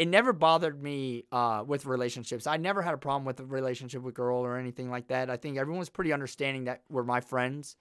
It 0.00 0.08
never 0.08 0.32
bothered 0.32 0.82
me 0.82 1.24
uh, 1.30 1.62
with 1.66 1.84
relationships. 1.84 2.46
I 2.46 2.56
never 2.56 2.80
had 2.80 2.94
a 2.94 2.98
problem 2.98 3.26
with 3.26 3.38
a 3.40 3.44
relationship 3.44 4.02
with 4.02 4.14
a 4.14 4.16
girl 4.16 4.38
or 4.38 4.56
anything 4.56 4.90
like 4.90 5.08
that. 5.08 5.28
I 5.28 5.36
think 5.36 5.58
everyone 5.58 5.80
was 5.80 5.90
pretty 5.90 6.12
understanding 6.12 6.64
that 6.64 6.82
were 6.88 7.04
my 7.04 7.20
friends 7.20 7.76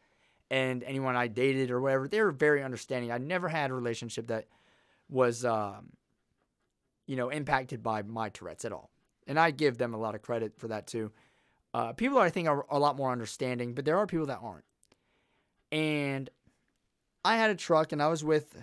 and 0.51 0.83
anyone 0.83 1.15
I 1.15 1.27
dated 1.27 1.71
or 1.71 1.79
whatever. 1.79 2.09
They 2.09 2.21
were 2.21 2.31
very 2.31 2.61
understanding. 2.61 3.11
I 3.11 3.19
never 3.19 3.47
had 3.47 3.71
a 3.71 3.73
relationship 3.73 4.27
that 4.27 4.47
was, 5.07 5.45
um, 5.45 5.91
you 7.07 7.15
know, 7.15 7.29
impacted 7.29 7.81
by 7.81 8.01
my 8.01 8.27
Tourette's 8.27 8.65
at 8.65 8.73
all 8.73 8.89
and 9.29 9.39
I 9.39 9.51
give 9.51 9.77
them 9.77 9.93
a 9.93 9.97
lot 9.97 10.15
of 10.15 10.23
credit 10.23 10.53
for 10.57 10.67
that 10.69 10.87
too. 10.87 11.11
Uh, 11.73 11.93
people 11.93 12.17
I 12.17 12.31
think 12.31 12.49
are 12.49 12.65
a 12.69 12.79
lot 12.79 12.97
more 12.97 13.11
understanding, 13.11 13.75
but 13.75 13.85
there 13.85 13.97
are 13.97 14.07
people 14.07 14.25
that 14.25 14.39
aren't. 14.41 14.65
And 15.71 16.29
I 17.23 17.37
had 17.37 17.51
a 17.51 17.55
truck, 17.55 17.91
and 17.91 18.01
I 18.01 18.07
was 18.07 18.23
with 18.23 18.59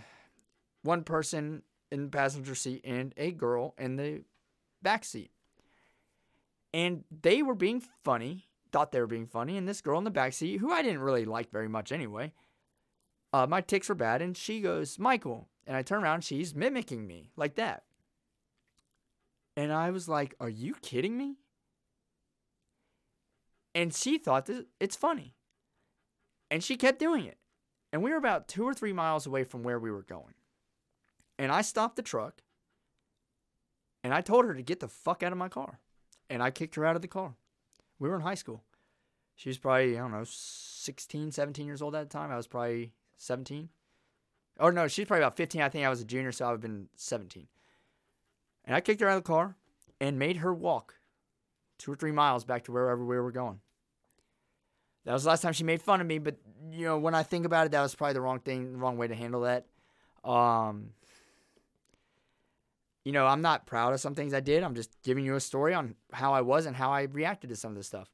one 0.83 1.05
person 1.05 1.63
in 1.91 2.05
the 2.05 2.11
passenger 2.11 2.55
seat 2.55 2.83
and 2.85 3.15
a 3.17 3.33
girl 3.33 3.75
in 3.79 3.97
the 3.97 4.23
back 4.83 5.05
seat. 5.05 5.31
And 6.75 7.05
they 7.23 7.43
were 7.43 7.55
being 7.55 7.83
funny, 8.05 8.49
thought 8.73 8.93
they 8.93 9.01
were 9.01 9.07
being 9.07 9.27
funny, 9.27 9.57
and 9.57 9.67
this 9.67 9.81
girl 9.81 9.99
in 9.99 10.05
the 10.05 10.11
back 10.11 10.33
seat, 10.33 10.59
who 10.59 10.73
I 10.73 10.83
didn't 10.83 11.01
really 11.01 11.25
like 11.25 11.51
very 11.51 11.69
much 11.69 11.93
anyway, 11.93 12.33
uh, 13.33 13.47
my 13.47 13.61
tics 13.61 13.89
were 13.89 13.95
bad, 13.95 14.23
and 14.23 14.37
she 14.37 14.61
goes, 14.61 14.99
Michael. 14.99 15.49
And 15.67 15.77
I 15.77 15.83
turn 15.83 16.03
around, 16.03 16.23
she's 16.23 16.55
mimicking 16.55 17.07
me 17.07 17.33
like 17.37 17.57
that. 17.57 17.83
And 19.57 19.73
I 19.73 19.91
was 19.91 20.09
like, 20.09 20.35
Are 20.39 20.49
you 20.49 20.75
kidding 20.81 21.17
me? 21.17 21.37
And 23.75 23.93
she 23.93 24.17
thought 24.17 24.47
that 24.47 24.67
it's 24.81 24.97
funny. 24.97 25.35
And 26.51 26.63
she 26.63 26.77
kept 26.77 26.99
doing 26.99 27.25
it. 27.25 27.39
And 27.93 28.03
we 28.03 28.11
were 28.11 28.17
about 28.17 28.49
two 28.49 28.65
or 28.65 28.75
three 28.75 28.93
miles 28.93 29.27
away 29.27 29.45
from 29.45 29.63
where 29.63 29.79
we 29.79 29.91
were 29.91 30.03
going. 30.03 30.35
And 31.39 31.53
I 31.53 31.63
stopped 31.63 31.97
the 31.97 32.03
truck 32.03 32.43
and 34.03 34.15
I 34.15 34.21
told 34.21 34.45
her 34.45 34.55
to 34.55 34.63
get 34.63 34.81
the 34.81 34.89
fuck 34.89 35.23
out 35.23 35.33
of 35.33 35.39
my 35.39 35.49
car. 35.49 35.81
And 36.31 36.43
I 36.43 36.51
kicked 36.51 36.75
her 36.77 36.87
out 36.87 36.97
of 36.97 37.03
the 37.03 37.09
car. 37.09 37.35
We 37.99 38.09
were 38.09 38.17
in 38.17 38.23
high 38.23 38.35
school. 38.35 38.65
She 39.35 39.49
was 39.49 39.59
probably, 39.59 39.97
I 39.97 40.01
don't 40.01 40.13
know, 40.13 40.25
16, 40.25 41.33
17 41.33 41.67
years 41.67 41.83
old 41.83 41.95
at 41.95 42.09
the 42.09 42.13
time. 42.13 42.31
I 42.31 42.37
was 42.37 42.47
probably 42.47 42.93
17. 43.19 43.69
Or 44.59 44.73
no, 44.73 44.89
she's 44.89 45.07
probably 45.07 45.23
about 45.23 45.37
15. 45.37 45.61
I 45.61 45.69
think 45.69 45.85
I 45.85 45.91
was 45.91 46.01
a 46.01 46.05
junior, 46.05 46.33
so 46.33 46.47
I 46.47 46.49
would 46.49 46.55
have 46.55 46.61
been 46.63 46.89
17. 46.97 47.47
And 48.65 48.75
I 48.75 48.81
kicked 48.81 49.01
her 49.01 49.09
out 49.09 49.19
of 49.19 49.25
the 49.25 49.29
car 49.29 49.57
and 50.01 50.19
made 50.19 50.39
her 50.39 50.55
walk 50.55 50.95
two 51.79 51.93
or 51.93 51.97
three 51.97 52.13
miles 52.13 52.45
back 52.45 52.65
to 52.65 52.73
wherever 52.73 53.05
we 53.05 53.19
were 53.19 53.33
going. 53.33 53.61
That 55.05 55.13
was 55.13 55.23
the 55.23 55.29
last 55.29 55.43
time 55.43 55.53
she 55.53 55.65
made 55.65 55.83
fun 55.83 56.01
of 56.01 56.07
me, 56.07 56.19
but 56.19 56.37
you 56.71 56.85
know, 56.85 56.99
when 56.99 57.15
I 57.15 57.23
think 57.23 57.47
about 57.47 57.67
it, 57.67 57.73
that 57.73 57.83
was 57.83 57.95
probably 57.95 58.15
the 58.15 58.21
wrong 58.21 58.41
thing, 58.41 58.73
the 58.73 58.79
wrong 58.79 58.97
way 58.97 59.07
to 59.07 59.15
handle 59.15 59.43
that. 59.43 59.67
Um, 60.25 60.91
you 63.07 63.13
know, 63.13 63.25
I'm 63.25 63.41
not 63.41 63.67
proud 63.67 63.95
of 63.95 64.01
some 64.01 64.17
things 64.17 64.35
I 64.35 64.41
did. 64.41 64.65
I'm 64.65 64.75
just 64.75 64.91
giving 65.05 65.25
you 65.25 65.37
a 65.37 65.41
story 65.41 65.73
on 65.73 65.95
how 66.13 66.35
I 66.35 66.41
was 66.41 66.67
and 66.67 66.75
how 66.75 66.91
I 66.91 67.03
reacted 67.03 67.51
to 67.51 67.57
some 67.57 67.71
of 67.71 67.77
this 67.77 67.87
stuff. 67.87 68.11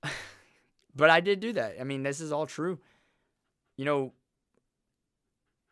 but 0.94 1.10
I 1.10 1.18
did 1.18 1.40
do 1.40 1.52
that. 1.54 1.74
I 1.80 1.82
mean, 1.82 2.04
this 2.04 2.20
is 2.20 2.30
all 2.30 2.46
true. 2.46 2.78
You 3.76 3.84
know, 3.84 4.12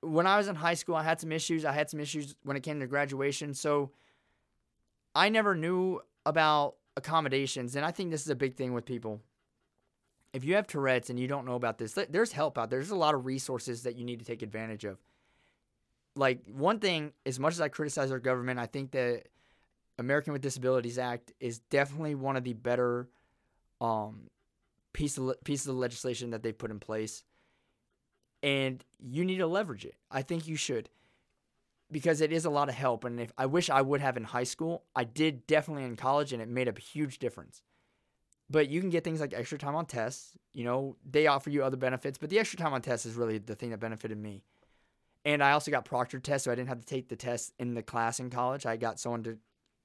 when 0.01 0.27
I 0.27 0.37
was 0.37 0.49
in 0.49 0.57
high 0.57 0.75
school, 0.75 0.97
I 0.97 1.05
had 1.05 1.21
some 1.21 1.31
issues. 1.31 1.65
I 1.65 1.71
had 1.71 1.91
some 1.91 2.01
issues 2.01 2.35
when 2.43 2.57
it 2.57 2.65
came 2.65 2.81
to 2.81 2.89
graduation. 2.89 3.55
So 3.55 3.93
I 5.15 5.29
never 5.29 5.55
knew 5.55 6.01
about 6.27 6.75
accommodations. 6.97 7.77
And 7.77 7.87
I 7.87 7.93
think 7.93 8.11
this 8.11 8.23
is 8.23 8.31
a 8.31 8.35
big 8.35 8.57
thing 8.57 8.75
with 8.75 8.85
people. 8.85 9.21
If 10.33 10.45
you 10.45 10.57
have 10.57 10.67
Tourette's 10.67 11.09
and 11.09 11.21
you 11.21 11.29
don't 11.29 11.47
know 11.47 11.55
about 11.55 11.79
this, 11.79 11.97
there's 12.11 12.33
help 12.33 12.59
out 12.59 12.69
there. 12.69 12.81
There's 12.81 12.91
a 12.91 12.97
lot 12.97 13.15
of 13.15 13.27
resources 13.27 13.85
that 13.85 13.95
you 13.95 14.05
need 14.05 14.19
to 14.19 14.25
take 14.25 14.43
advantage 14.43 14.85
of. 14.85 14.99
Like, 16.19 16.41
one 16.47 16.81
thing, 16.81 17.13
as 17.25 17.39
much 17.39 17.55
as 17.55 17.61
I 17.61 17.69
criticize 17.69 18.11
our 18.11 18.19
government, 18.19 18.59
I 18.59 18.67
think 18.67 18.91
that 18.93 19.25
American 19.99 20.33
with 20.33 20.43
Disabilities 20.43 20.99
Act 20.99 21.33
is 21.39 21.61
definitely 21.61 22.15
one 22.15 22.37
of 22.37 22.45
the 22.45 22.55
better 22.55 23.09
um, 23.81 24.29
of, 25.19 25.45
pieces 25.45 25.69
of 25.69 25.77
legislation 25.77 26.31
that 26.31 26.43
they've 26.43 26.57
put 26.57 26.71
in 26.71 26.81
place 26.81 27.23
and 28.43 28.85
you 28.99 29.25
need 29.25 29.39
to 29.39 29.47
leverage 29.47 29.85
it. 29.85 29.95
I 30.11 30.23
think 30.23 30.47
you 30.47 30.57
should 30.57 30.89
because 31.91 32.21
it 32.21 32.33
is 32.33 32.45
a 32.45 32.51
lot 32.51 32.69
of 32.69 32.75
help. 32.75 33.05
And 33.05 33.19
if 33.21 33.33
I 33.39 33.47
wish 33.47 33.71
I 33.71 33.83
would 33.83 34.01
have 34.01 34.17
in 34.17 34.25
high 34.25 34.45
school, 34.45 34.85
I 34.95 35.05
did 35.05 35.47
definitely 35.47 35.85
in 35.85 35.97
college, 35.97 36.33
and 36.33 36.43
it 36.43 36.49
made 36.49 36.69
a 36.69 36.79
huge 36.79 37.19
difference. 37.19 37.63
But 38.51 38.69
you 38.69 38.81
can 38.81 38.91
get 38.91 39.05
things 39.05 39.21
like 39.21 39.35
extra 39.35 39.59
time 39.59 39.75
on 39.75 39.87
tests. 39.87 40.37
You 40.53 40.65
know, 40.65 40.97
they 41.09 41.27
offer 41.27 41.51
you 41.51 41.65
other 41.65 41.77
benefits, 41.77 42.19
but 42.19 42.31
the 42.31 42.39
extra 42.39 42.59
time 42.59 42.73
on 42.73 42.83
tests 42.83 43.07
is 43.07 43.15
really 43.15 43.39
the 43.39 43.55
thing 43.55 43.71
that 43.71 43.81
benefited 43.81 44.19
me. 44.19 44.43
And 45.29 45.43
I 45.43 45.53
also 45.53 45.71
got 45.71 45.85
proctored 45.85 46.23
tests, 46.23 46.47
so 46.47 46.51
I 46.51 46.55
didn't 46.55 46.71
have 46.71 46.81
to 46.81 46.87
take 46.87 47.11
the 47.11 47.15
test 47.15 47.53
in 47.59 47.75
the 47.75 47.83
class 47.83 48.19
in 48.19 48.31
college. 48.31 48.65
I 48.65 48.79
got 48.79 48.99
someone 48.99 49.23
to 49.25 49.37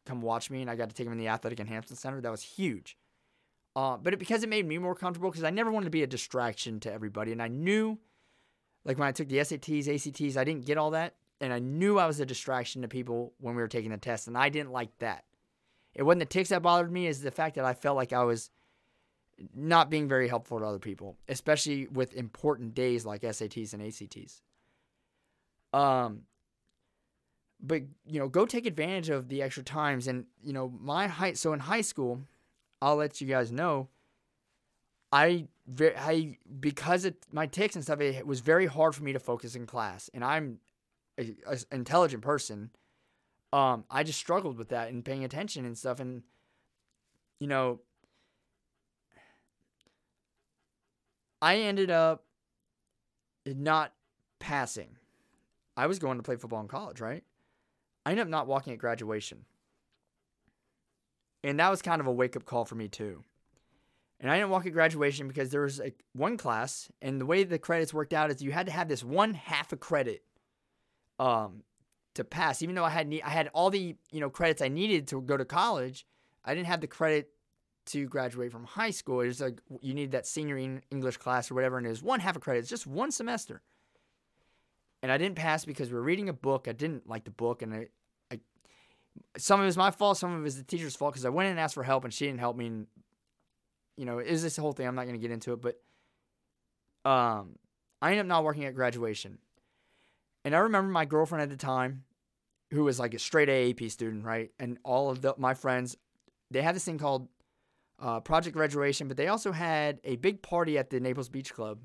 come 0.06 0.22
watch 0.22 0.50
me, 0.50 0.62
and 0.62 0.72
I 0.72 0.78
got 0.78 0.88
to 0.88 0.96
take 0.96 1.06
them 1.06 1.12
in 1.12 1.20
the 1.20 1.28
athletic 1.28 1.60
enhancement 1.60 2.00
center. 2.00 2.22
That 2.22 2.32
was 2.32 2.42
huge. 2.42 2.98
Uh, 3.76 3.98
but 3.98 4.14
it, 4.14 4.20
because 4.20 4.44
it 4.44 4.48
made 4.48 4.66
me 4.66 4.78
more 4.78 4.96
comfortable, 4.96 5.30
because 5.30 5.44
I 5.44 5.50
never 5.50 5.70
wanted 5.70 5.88
to 5.88 5.92
be 5.92 6.02
a 6.02 6.08
distraction 6.08 6.80
to 6.80 6.94
everybody, 6.94 7.34
and 7.34 7.42
I 7.42 7.50
knew 7.50 8.00
like 8.86 8.98
when 8.98 9.08
I 9.08 9.12
took 9.12 9.28
the 9.28 9.38
SATs, 9.38 9.94
ACTs, 9.94 10.38
I 10.38 10.46
didn't 10.46 10.66
get 10.66 10.78
all 10.78 10.92
that. 10.92 11.16
and 11.42 11.52
I 11.52 11.60
knew 11.60 12.00
I 12.00 12.08
was 12.08 12.22
a 12.22 12.26
distraction 12.26 12.84
to 12.84 12.88
people 12.88 13.34
when 13.42 13.54
we 13.54 13.62
were 13.62 13.68
taking 13.68 13.92
the 13.92 13.98
test, 13.98 14.30
and 14.30 14.38
I 14.38 14.48
didn't 14.48 14.72
like 14.72 14.98
that. 15.00 15.26
It 15.94 16.04
wasn't 16.04 16.22
the 16.22 16.26
tics 16.28 16.50
that 16.50 16.62
bothered 16.62 16.90
me, 16.92 17.06
is 17.06 17.20
the 17.20 17.32
fact 17.32 17.56
that 17.56 17.66
I 17.66 17.74
felt 17.74 17.98
like 17.98 18.14
I 18.14 18.24
was 18.24 18.50
not 19.54 19.90
being 19.90 20.08
very 20.08 20.30
helpful 20.30 20.60
to 20.60 20.66
other 20.66 20.80
people, 20.80 21.18
especially 21.28 21.88
with 21.88 22.14
important 22.14 22.76
days 22.76 23.06
like 23.06 23.24
SATs 23.24 23.74
and 23.74 23.84
ACTs. 23.84 24.42
Um, 25.74 26.22
but 27.62 27.82
you 28.06 28.20
know, 28.20 28.28
go 28.28 28.46
take 28.46 28.66
advantage 28.66 29.10
of 29.10 29.30
the 29.30 29.42
extra 29.42 29.64
times, 29.64 30.08
and 30.08 30.26
you 30.44 30.54
know, 30.54 30.72
my 30.80 31.08
height. 31.08 31.38
So 31.38 31.54
in 31.54 31.60
high 31.60 31.82
school, 31.82 32.22
I'll 32.82 32.98
let 32.98 33.22
you 33.22 33.28
guys 33.28 33.52
know. 33.52 33.88
I 35.12 35.48
I 35.80 36.38
because 36.60 37.06
it 37.06 37.26
my 37.32 37.48
tics 37.48 37.76
and 37.76 37.84
stuff, 37.84 38.02
it 38.02 38.28
was 38.28 38.42
very 38.42 38.66
hard 38.66 38.96
for 38.96 39.04
me 39.04 39.14
to 39.14 39.20
focus 39.20 39.56
in 39.56 39.66
class, 39.66 40.10
and 40.14 40.24
I'm 40.24 40.60
an 41.18 41.38
intelligent 41.72 42.22
person. 42.22 42.72
Um, 43.54 43.86
I 43.90 44.04
just 44.04 44.20
struggled 44.20 44.58
with 44.58 44.70
that 44.70 44.90
and 44.90 45.06
paying 45.06 45.24
attention 45.24 45.66
and 45.66 45.78
stuff, 45.78 46.00
and 46.00 46.24
you 47.40 47.48
know, 47.48 47.80
I 51.42 51.58
ended 51.58 51.92
up 51.92 52.26
not 53.46 53.94
passing. 54.40 54.98
I 55.76 55.88
was 55.88 56.00
going 56.00 56.18
to 56.18 56.24
play 56.24 56.36
football 56.36 56.62
in 56.62 56.68
college, 56.68 57.02
right? 57.02 57.24
I 58.06 58.12
ended 58.12 58.24
up 58.24 58.30
not 58.30 58.48
walking 58.48 58.74
at 58.74 58.80
graduation. 58.80 59.46
And 61.44 61.60
that 61.60 61.70
was 61.70 61.82
kind 61.82 62.00
of 62.00 62.08
a 62.08 62.12
wake 62.12 62.36
up 62.36 62.46
call 62.46 62.66
for 62.66 62.76
me, 62.76 62.88
too. 62.88 63.24
And 64.20 64.32
I 64.32 64.38
didn't 64.38 64.52
walk 64.52 64.66
at 64.66 64.72
graduation 64.74 65.28
because 65.28 65.50
there 65.50 65.62
was 65.62 65.80
like 65.80 66.02
one 66.14 66.38
class, 66.38 66.90
and 67.02 67.20
the 67.20 67.26
way 67.26 67.44
the 67.44 67.60
credits 67.60 67.94
worked 67.94 68.14
out 68.14 68.32
is 68.32 68.42
you 68.42 68.54
had 68.54 68.68
to 68.68 68.72
have 68.72 68.88
this 68.88 69.04
one 69.04 69.34
half 69.34 69.74
a 69.74 69.76
credit 69.76 70.24
um, 71.20 71.64
to 72.14 72.24
pass. 72.24 72.62
Even 72.62 72.76
though 72.76 72.86
I 72.86 72.90
had 72.90 73.14
I 73.24 73.30
had 73.30 73.50
all 73.54 73.70
the 73.70 73.98
you 74.12 74.22
know 74.22 74.30
credits 74.30 74.62
I 74.62 74.70
needed 74.70 75.10
to 75.10 75.22
go 75.22 75.36
to 75.36 75.44
college, 75.44 76.06
I 76.46 76.56
didn't 76.56 76.68
have 76.68 76.80
the 76.80 76.88
credit 76.88 77.32
to 77.88 78.06
graduate 78.08 78.54
from 78.54 78.64
high 78.64 78.92
school. 78.92 79.20
It 79.20 79.28
was 79.28 79.42
like 79.42 79.60
you 79.82 79.94
need 79.94 80.12
that 80.12 80.26
senior 80.26 80.58
English 80.90 81.18
class 81.18 81.52
or 81.52 81.56
whatever, 81.56 81.78
and 81.78 81.86
it 81.86 81.90
was 81.90 82.02
one 82.02 82.22
half 82.22 82.38
a 82.38 82.40
credit. 82.40 82.60
It's 82.60 82.70
just 82.70 82.88
one 82.88 83.12
semester. 83.12 83.62
And 85.04 85.12
I 85.12 85.18
didn't 85.18 85.36
pass 85.36 85.66
because 85.66 85.90
we 85.90 85.96
were 85.96 86.02
reading 86.02 86.30
a 86.30 86.34
book. 86.34 86.68
I 86.68 86.72
didn't 86.72 87.08
like 87.08 87.26
the 87.26 87.32
book, 87.32 87.62
and 87.62 87.74
I, 87.74 87.88
I 88.32 88.40
some 89.38 89.60
of 89.60 89.66
it 89.66 89.68
was 89.68 89.78
my 89.78 89.92
fault, 89.92 90.18
some 90.18 90.34
of 90.34 90.40
it 90.40 90.44
was 90.44 90.58
the 90.58 90.64
teacher's 90.64 90.96
fault 90.96 91.14
because 91.14 91.26
I 91.26 91.30
went 91.30 91.48
in 91.48 91.52
and 91.52 91.60
asked 91.60 91.76
for 91.76 91.84
help, 91.84 92.06
and 92.06 92.14
she 92.14 92.26
didn't 92.26 92.40
help 92.40 92.56
me. 92.56 92.68
And 92.68 92.88
you 93.98 94.06
know, 94.06 94.20
is 94.20 94.42
this 94.42 94.58
whole 94.58 94.72
thing? 94.72 94.88
I'm 94.88 94.96
not 94.96 95.04
going 95.04 95.16
to 95.16 95.22
get 95.22 95.30
into 95.30 95.54
it, 95.54 95.62
but 95.62 95.76
um, 97.08 97.58
I 98.02 98.12
ended 98.12 98.22
up 98.22 98.28
not 98.28 98.44
working 98.44 98.66
at 98.66 98.76
graduation. 98.76 99.38
And 100.46 100.56
I 100.56 100.60
remember 100.60 100.92
my 100.92 101.06
girlfriend 101.06 101.42
at 101.42 101.50
the 101.50 101.58
time, 101.58 102.04
who 102.72 102.86
was 102.86 103.00
like 103.00 103.14
a 103.14 103.20
straight 103.20 103.50
AAP 103.50 103.92
student, 103.92 104.26
right? 104.26 104.52
And 104.60 104.78
all 104.84 105.10
of 105.10 105.22
the, 105.22 105.36
my 105.38 105.54
friends, 105.54 105.96
they 106.50 106.62
had 106.62 106.76
this 106.76 106.86
thing 106.86 106.98
called 106.98 107.28
uh, 108.00 108.20
Project 108.20 108.56
Graduation, 108.56 109.08
but 109.08 109.18
they 109.18 109.28
also 109.28 109.52
had 109.52 110.00
a 110.04 110.16
big 110.18 110.42
party 110.42 110.78
at 110.78 110.90
the 110.90 111.00
Naples 111.00 111.30
Beach 111.30 111.54
Club 111.54 111.80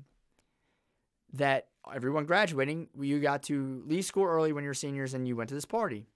that 1.33 1.67
everyone 1.95 2.25
graduating, 2.25 2.87
you 2.99 3.19
got 3.19 3.43
to 3.43 3.83
leave 3.85 4.05
school 4.05 4.25
early 4.25 4.53
when 4.53 4.63
you're 4.63 4.73
seniors 4.73 5.13
and 5.13 5.27
you 5.27 5.35
went 5.35 5.49
to 5.49 5.55
this 5.55 5.65
party. 5.65 6.07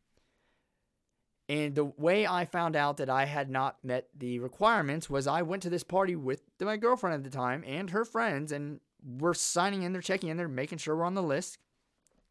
And 1.50 1.76
the 1.76 1.86
way 1.86 2.26
I 2.26 2.46
found 2.46 2.76
out 2.76 2.98
that 2.98 3.10
I 3.10 3.26
had 3.26 3.50
not 3.50 3.78
met 3.84 4.08
the 4.18 4.40
requirements 4.40 5.10
was 5.10 5.28
I 5.28 5.42
went 5.42 5.62
to 5.64 5.70
this 5.70 5.84
party 5.84 6.16
with 6.16 6.42
my 6.60 6.78
girlfriend 6.78 7.16
at 7.16 7.24
the 7.24 7.36
time 7.36 7.64
and 7.68 7.90
her 7.90 8.06
friends, 8.06 8.52
and 8.52 8.80
we're 9.06 9.34
signing 9.34 9.84
in, 9.84 9.92
they're 9.92 10.02
checking 10.02 10.30
in, 10.30 10.38
they're 10.38 10.48
making 10.48 10.78
sure 10.78 10.96
we're 10.96 11.04
on 11.04 11.16
the 11.16 11.22
list. 11.22 11.58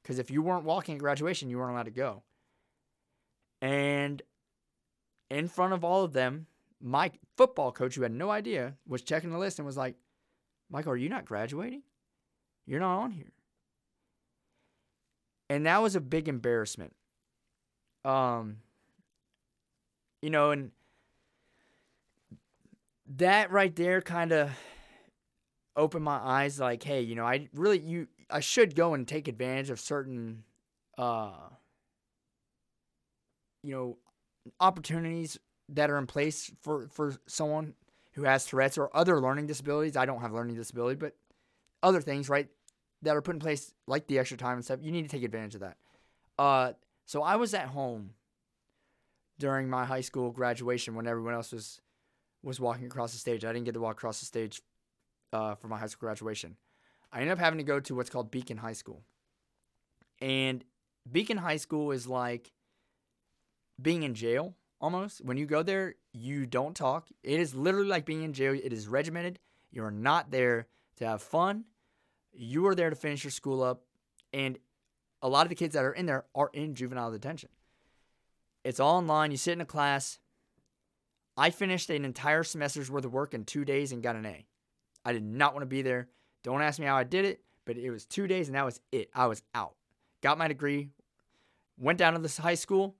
Because 0.02 0.18
if 0.18 0.30
you 0.30 0.42
weren't 0.42 0.64
walking 0.64 0.94
at 0.94 1.00
graduation, 1.00 1.50
you 1.50 1.58
weren't 1.58 1.72
allowed 1.72 1.84
to 1.84 1.90
go. 1.90 2.22
And 3.60 4.22
in 5.30 5.46
front 5.46 5.72
of 5.74 5.84
all 5.84 6.04
of 6.04 6.12
them, 6.12 6.46
my 6.80 7.12
football 7.36 7.70
coach, 7.70 7.94
who 7.94 8.02
had 8.02 8.12
no 8.12 8.30
idea, 8.30 8.74
was 8.88 9.02
checking 9.02 9.30
the 9.30 9.38
list 9.38 9.58
and 9.58 9.66
was 9.66 9.76
like, 9.76 9.94
Michael, 10.68 10.92
are 10.92 10.96
you 10.96 11.08
not 11.08 11.24
graduating? 11.24 11.82
You're 12.66 12.80
not 12.80 12.98
on 12.98 13.10
here. 13.10 13.32
And 15.50 15.66
that 15.66 15.82
was 15.82 15.96
a 15.96 16.00
big 16.00 16.28
embarrassment. 16.28 16.94
Um, 18.04 18.58
you 20.22 20.30
know, 20.30 20.50
and 20.50 20.70
that 23.16 23.50
right 23.50 23.74
there 23.74 24.00
kind 24.00 24.32
of 24.32 24.50
opened 25.76 26.04
my 26.04 26.16
eyes 26.16 26.58
like, 26.58 26.82
hey, 26.82 27.02
you 27.02 27.14
know, 27.14 27.26
I 27.26 27.48
really 27.54 27.78
you 27.78 28.08
I 28.30 28.40
should 28.40 28.74
go 28.74 28.94
and 28.94 29.06
take 29.06 29.28
advantage 29.28 29.70
of 29.70 29.80
certain 29.80 30.44
uh 30.98 31.32
you 33.62 33.72
know 33.72 33.98
opportunities 34.60 35.38
that 35.68 35.90
are 35.90 35.98
in 35.98 36.06
place 36.06 36.50
for 36.62 36.88
for 36.88 37.14
someone 37.26 37.74
who 38.12 38.24
has 38.24 38.44
Tourette's 38.44 38.76
or 38.76 38.94
other 38.94 39.20
learning 39.20 39.46
disabilities. 39.46 39.96
I 39.96 40.06
don't 40.06 40.20
have 40.20 40.32
learning 40.32 40.56
disability, 40.56 40.96
but 40.96 41.14
other 41.82 42.00
things, 42.00 42.28
right, 42.28 42.48
that 43.02 43.16
are 43.16 43.22
put 43.22 43.34
in 43.34 43.40
place 43.40 43.74
like 43.86 44.06
the 44.06 44.18
extra 44.18 44.36
time 44.36 44.54
and 44.54 44.64
stuff. 44.64 44.80
You 44.82 44.92
need 44.92 45.02
to 45.02 45.08
take 45.08 45.24
advantage 45.24 45.54
of 45.54 45.60
that. 45.60 45.76
Uh, 46.38 46.72
so 47.06 47.22
I 47.22 47.36
was 47.36 47.54
at 47.54 47.66
home 47.68 48.10
during 49.38 49.68
my 49.68 49.84
high 49.84 50.00
school 50.00 50.30
graduation 50.30 50.94
when 50.94 51.06
everyone 51.06 51.34
else 51.34 51.52
was 51.52 51.80
was 52.42 52.58
walking 52.58 52.86
across 52.86 53.12
the 53.12 53.18
stage. 53.18 53.44
I 53.44 53.52
didn't 53.52 53.66
get 53.66 53.74
to 53.74 53.80
walk 53.80 53.96
across 53.96 54.18
the 54.20 54.26
stage 54.26 54.60
uh, 55.32 55.54
for 55.54 55.68
my 55.68 55.78
high 55.78 55.86
school 55.86 56.06
graduation. 56.06 56.56
I 57.12 57.20
ended 57.20 57.32
up 57.32 57.38
having 57.38 57.58
to 57.58 57.64
go 57.64 57.78
to 57.78 57.94
what's 57.94 58.10
called 58.10 58.30
Beacon 58.30 58.56
High 58.56 58.72
School. 58.72 59.02
And 60.20 60.64
Beacon 61.10 61.36
High 61.36 61.56
School 61.56 61.92
is 61.92 62.06
like 62.06 62.52
being 63.80 64.02
in 64.02 64.14
jail 64.14 64.54
almost. 64.80 65.24
When 65.24 65.36
you 65.36 65.46
go 65.46 65.62
there, 65.62 65.94
you 66.12 66.46
don't 66.46 66.74
talk. 66.74 67.08
It 67.22 67.38
is 67.38 67.54
literally 67.54 67.88
like 67.88 68.06
being 68.06 68.22
in 68.22 68.32
jail. 68.32 68.54
It 68.54 68.72
is 68.72 68.88
regimented. 68.88 69.38
You're 69.70 69.90
not 69.90 70.30
there 70.30 70.66
to 70.96 71.06
have 71.06 71.22
fun. 71.22 71.64
You 72.32 72.66
are 72.66 72.74
there 72.74 72.90
to 72.90 72.96
finish 72.96 73.24
your 73.24 73.30
school 73.30 73.62
up. 73.62 73.82
And 74.32 74.58
a 75.20 75.28
lot 75.28 75.46
of 75.46 75.48
the 75.50 75.54
kids 75.54 75.74
that 75.74 75.84
are 75.84 75.92
in 75.92 76.06
there 76.06 76.24
are 76.34 76.50
in 76.52 76.74
juvenile 76.74 77.10
detention. 77.10 77.50
It's 78.64 78.80
all 78.80 78.96
online. 78.96 79.30
You 79.30 79.36
sit 79.36 79.52
in 79.52 79.60
a 79.60 79.66
class. 79.66 80.18
I 81.36 81.50
finished 81.50 81.90
an 81.90 82.04
entire 82.04 82.42
semester's 82.42 82.90
worth 82.90 83.04
of 83.04 83.12
work 83.12 83.34
in 83.34 83.44
two 83.44 83.64
days 83.64 83.92
and 83.92 84.02
got 84.02 84.16
an 84.16 84.26
A. 84.26 84.46
I 85.04 85.12
did 85.12 85.24
not 85.24 85.54
want 85.54 85.62
to 85.62 85.66
be 85.66 85.82
there. 85.82 86.08
Don't 86.42 86.62
ask 86.62 86.78
me 86.78 86.86
how 86.86 86.96
I 86.96 87.04
did 87.04 87.24
it, 87.24 87.42
but 87.64 87.76
it 87.76 87.90
was 87.90 88.04
two 88.06 88.26
days 88.26 88.48
and 88.48 88.56
that 88.56 88.64
was 88.64 88.80
it. 88.90 89.10
I 89.14 89.26
was 89.26 89.42
out. 89.54 89.74
Got 90.22 90.38
my 90.38 90.48
degree. 90.48 90.90
Went 91.78 91.98
down 91.98 92.12
to 92.12 92.18
this 92.18 92.36
high 92.36 92.54
school. 92.54 92.96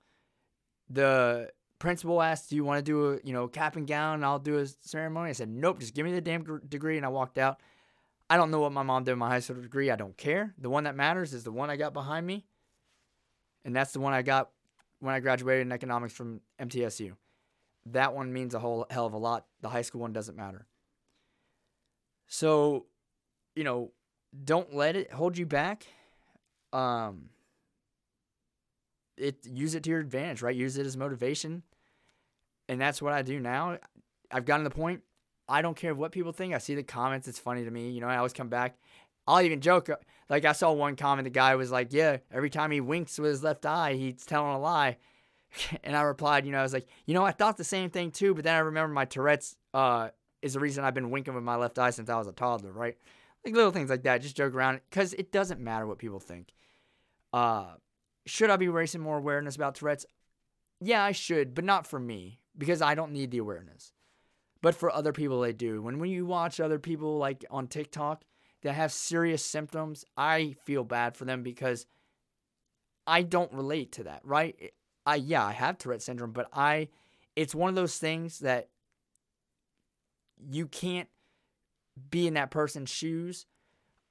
The 0.88 1.50
principal 1.78 2.22
asked, 2.22 2.50
"Do 2.50 2.56
you 2.56 2.64
want 2.64 2.78
to 2.78 2.82
do 2.82 3.12
a 3.12 3.20
you 3.24 3.32
know 3.32 3.48
cap 3.48 3.76
and 3.76 3.86
gown? 3.86 4.14
And 4.14 4.24
I'll 4.24 4.38
do 4.38 4.58
a 4.58 4.66
ceremony." 4.66 5.30
I 5.30 5.32
said, 5.32 5.48
"Nope, 5.48 5.80
just 5.80 5.94
give 5.94 6.06
me 6.06 6.12
the 6.12 6.20
damn 6.20 6.60
degree," 6.68 6.96
and 6.96 7.06
I 7.06 7.10
walked 7.10 7.38
out. 7.38 7.60
I 8.30 8.36
don't 8.36 8.50
know 8.50 8.60
what 8.60 8.72
my 8.72 8.82
mom 8.82 9.04
did 9.04 9.12
with 9.12 9.18
my 9.18 9.28
high 9.28 9.40
school 9.40 9.60
degree. 9.60 9.90
I 9.90 9.96
don't 9.96 10.16
care. 10.16 10.54
The 10.58 10.70
one 10.70 10.84
that 10.84 10.96
matters 10.96 11.34
is 11.34 11.44
the 11.44 11.52
one 11.52 11.70
I 11.70 11.76
got 11.76 11.92
behind 11.92 12.26
me, 12.26 12.46
and 13.64 13.76
that's 13.76 13.92
the 13.92 14.00
one 14.00 14.12
I 14.12 14.22
got 14.22 14.50
when 15.00 15.14
I 15.14 15.20
graduated 15.20 15.66
in 15.66 15.72
economics 15.72 16.14
from 16.14 16.40
MTSU. 16.60 17.12
That 17.86 18.14
one 18.14 18.32
means 18.32 18.54
a 18.54 18.58
whole 18.58 18.86
hell 18.90 19.06
of 19.06 19.12
a 19.12 19.18
lot. 19.18 19.46
The 19.60 19.68
high 19.68 19.82
school 19.82 20.00
one 20.00 20.12
doesn't 20.12 20.36
matter. 20.36 20.66
So, 22.28 22.86
you 23.54 23.64
know, 23.64 23.90
don't 24.44 24.74
let 24.74 24.96
it 24.96 25.12
hold 25.12 25.36
you 25.36 25.44
back. 25.44 25.86
Um, 26.72 27.28
it 29.16 29.44
use 29.46 29.74
it 29.74 29.82
to 29.82 29.90
your 29.90 30.00
advantage, 30.00 30.40
right? 30.40 30.56
Use 30.56 30.78
it 30.78 30.86
as 30.86 30.96
motivation, 30.96 31.62
and 32.68 32.80
that's 32.80 33.02
what 33.02 33.12
I 33.12 33.22
do 33.22 33.38
now. 33.38 33.78
I've 34.30 34.44
gotten 34.44 34.64
to 34.64 34.70
the 34.70 34.74
point. 34.74 35.02
I 35.48 35.62
don't 35.62 35.76
care 35.76 35.94
what 35.94 36.12
people 36.12 36.32
think. 36.32 36.54
I 36.54 36.58
see 36.58 36.74
the 36.74 36.82
comments. 36.82 37.28
It's 37.28 37.38
funny 37.38 37.64
to 37.64 37.70
me. 37.70 37.90
You 37.90 38.00
know, 38.00 38.08
I 38.08 38.16
always 38.16 38.32
come 38.32 38.48
back. 38.48 38.76
I'll 39.26 39.42
even 39.42 39.60
joke. 39.60 39.90
Like 40.28 40.44
I 40.44 40.52
saw 40.52 40.72
one 40.72 40.96
comment. 40.96 41.24
The 41.24 41.30
guy 41.30 41.54
was 41.54 41.70
like, 41.70 41.92
"Yeah, 41.92 42.18
every 42.30 42.50
time 42.50 42.70
he 42.70 42.80
winks 42.80 43.18
with 43.18 43.30
his 43.30 43.42
left 43.42 43.66
eye, 43.66 43.94
he's 43.94 44.24
telling 44.24 44.54
a 44.54 44.58
lie." 44.58 44.96
And 45.84 45.94
I 45.94 46.00
replied, 46.00 46.46
you 46.46 46.52
know, 46.52 46.60
I 46.60 46.62
was 46.62 46.72
like, 46.72 46.86
you 47.04 47.12
know, 47.12 47.26
I 47.26 47.32
thought 47.32 47.58
the 47.58 47.64
same 47.64 47.90
thing 47.90 48.10
too, 48.10 48.32
but 48.32 48.42
then 48.42 48.54
I 48.54 48.60
remember 48.60 48.94
my 48.94 49.04
Tourette's 49.04 49.54
uh, 49.74 50.08
is 50.40 50.54
the 50.54 50.60
reason 50.60 50.82
I've 50.82 50.94
been 50.94 51.10
winking 51.10 51.34
with 51.34 51.44
my 51.44 51.56
left 51.56 51.78
eye 51.78 51.90
since 51.90 52.08
I 52.08 52.16
was 52.16 52.26
a 52.26 52.32
toddler, 52.32 52.72
right? 52.72 52.96
Like 53.44 53.54
little 53.54 53.70
things 53.70 53.90
like 53.90 54.04
that, 54.04 54.22
just 54.22 54.36
joke 54.36 54.54
around 54.54 54.80
because 54.88 55.12
it 55.14 55.30
doesn't 55.30 55.60
matter 55.60 55.86
what 55.86 55.98
people 55.98 56.20
think. 56.20 56.54
Uh, 57.32 57.74
should 58.24 58.50
I 58.50 58.56
be 58.56 58.68
raising 58.68 59.00
more 59.00 59.18
awareness 59.18 59.56
about 59.56 59.74
Tourette's? 59.74 60.06
Yeah, 60.80 61.02
I 61.02 61.12
should, 61.12 61.54
but 61.54 61.64
not 61.64 61.86
for 61.86 61.98
me 61.98 62.40
because 62.56 62.82
I 62.82 62.94
don't 62.94 63.12
need 63.12 63.30
the 63.30 63.38
awareness. 63.38 63.92
But 64.62 64.74
for 64.74 64.90
other 64.90 65.12
people, 65.12 65.40
they 65.40 65.52
do. 65.52 65.82
When 65.82 65.98
when 65.98 66.10
you 66.10 66.24
watch 66.24 66.60
other 66.60 66.78
people 66.78 67.18
like 67.18 67.44
on 67.50 67.66
TikTok 67.66 68.24
that 68.62 68.74
have 68.74 68.92
serious 68.92 69.44
symptoms, 69.44 70.04
I 70.16 70.54
feel 70.64 70.84
bad 70.84 71.16
for 71.16 71.24
them 71.24 71.42
because 71.42 71.86
I 73.06 73.22
don't 73.22 73.52
relate 73.52 73.92
to 73.92 74.04
that, 74.04 74.20
right? 74.24 74.72
I 75.04 75.16
yeah, 75.16 75.44
I 75.44 75.52
have 75.52 75.78
Tourette 75.78 76.02
syndrome, 76.02 76.32
but 76.32 76.48
I 76.52 76.88
it's 77.34 77.54
one 77.54 77.68
of 77.68 77.74
those 77.74 77.98
things 77.98 78.38
that 78.38 78.68
you 80.38 80.66
can't 80.66 81.08
be 82.10 82.26
in 82.26 82.34
that 82.34 82.50
person's 82.50 82.90
shoes 82.90 83.46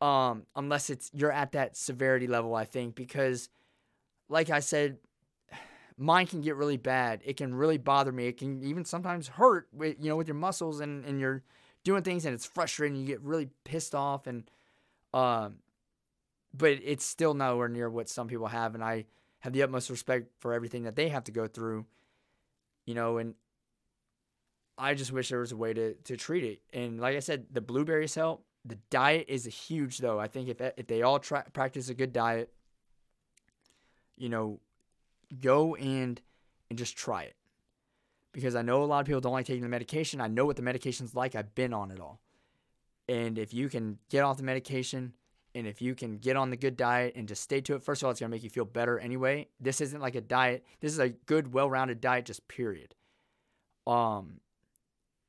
um, 0.02 0.48
unless 0.56 0.90
it's 0.90 1.12
you're 1.14 1.32
at 1.32 1.52
that 1.54 1.78
severity 1.78 2.28
level, 2.28 2.56
I 2.56 2.66
think, 2.66 2.96
because 2.96 3.50
like 4.30 4.50
I 4.50 4.60
said, 4.60 4.98
mine 6.02 6.26
can 6.26 6.42
get 6.42 6.56
really 6.56 6.78
bad. 6.78 7.22
It 7.24 7.38
can 7.38 7.54
really 7.54 7.78
bother 7.78 8.12
me. 8.12 8.26
It 8.26 8.38
can 8.38 8.64
even 8.64 8.84
sometimes 8.84 9.28
hurt 9.28 9.68
with 9.72 9.98
you 10.00 10.10
know 10.10 10.18
with 10.18 10.28
your 10.28 10.36
muscles 10.36 10.80
and 10.80 11.06
and 11.06 11.20
you're 11.20 11.44
doing 11.84 12.02
things 12.02 12.26
and 12.26 12.34
it's 12.34 12.46
frustrating. 12.46 12.98
You 12.98 13.06
get 13.06 13.22
really 13.22 13.50
pissed 13.64 13.94
off 13.94 14.26
and 14.26 14.50
um, 15.14 15.58
but 16.54 16.80
it's 16.84 17.06
still 17.06 17.34
nowhere 17.34 17.70
near 17.70 17.90
what 17.90 18.10
some 18.10 18.28
people 18.28 18.48
have, 18.48 18.74
and 18.74 18.84
I 18.84 19.06
have 19.40 19.54
the 19.54 19.62
utmost 19.64 19.90
respect 19.90 20.28
for 20.40 20.54
everything 20.54 20.84
that 20.84 20.96
they 20.96 21.10
have 21.10 21.24
to 21.26 21.32
go 21.32 21.48
through. 21.48 21.86
You 22.86 22.96
know, 22.96 23.18
and 23.18 23.36
I 24.78 24.96
just 24.96 25.12
wish 25.12 25.30
there 25.30 25.40
was 25.40 25.52
a 25.52 25.58
way 25.58 25.74
to 25.74 25.94
to 25.94 26.18
treat 26.18 26.44
it. 26.44 26.62
And 26.74 27.00
like 27.00 27.16
I 27.16 27.20
said, 27.20 27.46
the 27.52 27.62
blueberries 27.62 28.16
help. 28.16 28.44
The 28.66 28.78
diet 28.90 29.26
is 29.28 29.46
huge, 29.46 30.00
though. 30.00 30.20
I 30.20 30.28
think 30.28 30.50
if 30.50 30.60
if 30.78 30.88
they 30.88 31.04
all 31.04 31.20
try, 31.20 31.44
practice 31.54 31.90
a 31.90 31.94
good 31.94 32.12
diet, 32.12 32.52
you 34.18 34.30
know, 34.30 34.60
go 35.39 35.76
and 35.76 36.22
and 36.70 36.78
just 36.78 36.96
try 36.96 37.24
it. 37.24 37.36
Because 38.34 38.56
I 38.56 38.62
know 38.62 38.84
a 38.84 38.86
lot 38.86 39.02
of 39.02 39.06
people 39.06 39.20
don't 39.20 39.34
like 39.34 39.46
taking 39.46 39.63
the 39.63 39.70
medication. 39.70 40.22
I 40.22 40.28
know 40.28 40.46
what 40.46 40.56
the 40.56 40.62
medication's 40.62 41.13
like. 41.13 41.36
I've 41.36 41.54
been 41.54 41.74
on 41.74 41.91
it 41.91 42.00
all. 42.00 42.22
And 43.10 43.38
if 43.38 43.54
you 43.54 43.67
can 43.67 43.98
get 44.10 44.24
off 44.24 44.38
the 44.38 44.44
medication 44.44 45.13
and 45.54 45.67
if 45.67 45.82
you 45.82 45.96
can 45.96 46.17
get 46.17 46.38
on 46.38 46.50
the 46.50 46.56
good 46.56 46.78
diet 46.78 47.13
and 47.17 47.28
just 47.28 47.41
stay 47.41 47.60
to 47.60 47.76
it, 47.76 47.84
first 47.84 48.02
of 48.02 48.06
all, 48.06 48.12
it's 48.12 48.22
going 48.22 48.30
to 48.30 48.36
make 48.36 48.44
you 48.44 48.50
feel 48.50 48.63
better 48.63 48.98
anyway. 49.00 49.50
This 49.60 49.82
isn't 49.82 50.00
like 50.00 50.15
a 50.15 50.22
diet. 50.22 50.63
This 50.80 50.94
is 50.94 51.00
a 51.00 51.10
good, 51.10 51.54
well-rounded 51.54 52.00
diet, 52.00 52.26
just 52.26 52.48
period. 52.48 52.96
Um, 53.86 54.39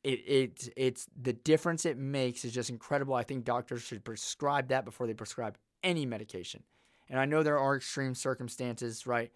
it, 0.04 0.20
it 0.26 0.68
it's 0.76 1.06
the 1.20 1.32
difference 1.32 1.86
it 1.86 1.96
makes 1.96 2.44
is 2.44 2.52
just 2.52 2.70
incredible. 2.70 3.14
I 3.14 3.24
think 3.24 3.44
doctors 3.44 3.82
should 3.82 4.04
prescribe 4.04 4.68
that 4.68 4.84
before 4.84 5.06
they 5.06 5.14
prescribe 5.14 5.56
any 5.82 6.06
medication. 6.06 6.62
And 7.08 7.18
I 7.18 7.24
know 7.24 7.42
there 7.42 7.58
are 7.58 7.76
extreme 7.76 8.14
circumstances, 8.14 9.06
right? 9.06 9.32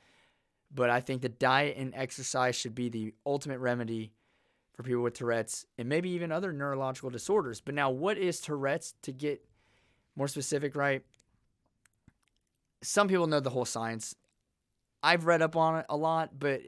But 0.74 0.90
I 0.90 1.00
think 1.00 1.22
the 1.22 1.28
diet 1.28 1.76
and 1.78 1.94
exercise 1.94 2.56
should 2.56 2.74
be 2.74 2.88
the 2.88 3.14
ultimate 3.24 3.58
remedy 3.58 4.12
for 4.74 4.82
people 4.82 5.02
with 5.02 5.14
Tourette's 5.14 5.64
and 5.78 5.88
maybe 5.88 6.10
even 6.10 6.30
other 6.30 6.52
neurological 6.52 7.10
disorders. 7.10 7.60
But 7.60 7.74
now, 7.74 7.90
what 7.90 8.18
is 8.18 8.40
Tourette's 8.40 8.94
to 9.02 9.12
get 9.12 9.42
more 10.16 10.28
specific, 10.28 10.76
right? 10.76 11.02
Some 12.82 13.08
people 13.08 13.26
know 13.26 13.40
the 13.40 13.50
whole 13.50 13.64
science. 13.64 14.14
I've 15.02 15.26
read 15.26 15.42
up 15.42 15.56
on 15.56 15.78
it 15.78 15.86
a 15.88 15.96
lot, 15.96 16.38
but 16.38 16.60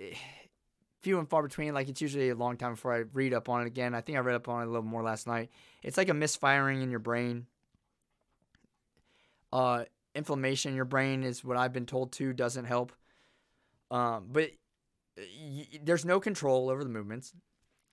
few 1.01 1.19
and 1.19 1.29
far 1.29 1.43
between. 1.43 1.75
Like 1.75 1.89
it's 1.89 2.01
usually 2.01 2.31
a 2.31 2.35
long 2.35 2.57
time 2.57 2.75
before 2.75 2.95
I 2.95 3.05
read 3.13 3.35
up 3.35 3.49
on 3.49 3.63
it 3.63 3.67
again. 3.67 3.95
I 3.95 4.01
think 4.01 4.17
I 4.17 4.21
read 4.21 4.37
up 4.37 4.49
on 4.49 4.63
it 4.63 4.67
a 4.67 4.71
little 4.71 4.83
more 4.83 5.03
last 5.03 5.27
night. 5.27 5.51
It's 5.83 5.97
like 5.97 6.09
a 6.09 6.15
misfiring 6.15 6.83
in 6.83 6.91
your 6.91 7.01
brain. 7.01 7.47
Uh, 9.53 9.85
inflammation 10.15 10.71
in 10.71 10.77
your 10.77 10.85
brain 10.85 11.23
is 11.23 11.45
what 11.45 11.57
I've 11.57 11.73
been 11.73 11.87
told 11.87 12.13
too 12.13 12.33
doesn't 12.33 12.65
help. 12.65 12.93
Um, 13.91 14.27
but 14.31 14.51
y- 15.17 15.81
there's 15.83 16.05
no 16.05 16.21
control 16.21 16.71
over 16.71 16.85
the 16.85 16.91
movements. 16.91 17.33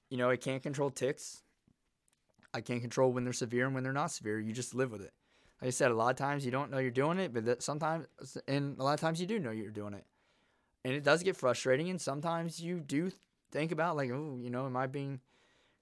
You 0.10 0.18
know, 0.18 0.30
it 0.30 0.42
can't 0.42 0.64
control 0.64 0.90
tics. 0.90 1.42
I 2.54 2.62
can't 2.62 2.82
control 2.82 3.12
when 3.12 3.24
they're 3.24 3.34
severe 3.34 3.66
and 3.66 3.74
when 3.74 3.84
they're 3.84 3.94
not 3.94 4.12
severe. 4.12 4.40
You 4.40 4.54
just 4.54 4.76
live 4.76 4.92
with 4.92 5.02
it. 5.02 5.14
Like 5.62 5.70
I 5.70 5.72
said, 5.72 5.92
a 5.92 5.96
lot 5.96 6.10
of 6.12 6.18
times 6.18 6.46
you 6.46 6.52
don't 6.52 6.70
know 6.70 6.78
you're 6.78 6.92
doing 6.92 7.18
it, 7.18 7.34
but 7.34 7.64
sometimes, 7.64 8.08
and 8.48 8.78
a 8.78 8.84
lot 8.84 8.94
of 8.94 9.00
times 9.00 9.20
you 9.20 9.28
do 9.28 9.40
know 9.40 9.52
you're 9.52 9.72
doing 9.72 9.94
it. 9.94 10.06
And 10.84 10.94
it 10.94 11.04
does 11.04 11.24
get 11.24 11.36
frustrating, 11.36 11.90
and 11.90 12.00
sometimes 12.00 12.60
you 12.60 12.80
do 12.80 13.12
think 13.52 13.72
about, 13.72 13.96
like, 13.96 14.12
oh, 14.12 14.38
you 14.40 14.50
know, 14.50 14.66
am 14.66 14.78
I 14.78 14.86
being, 14.86 15.20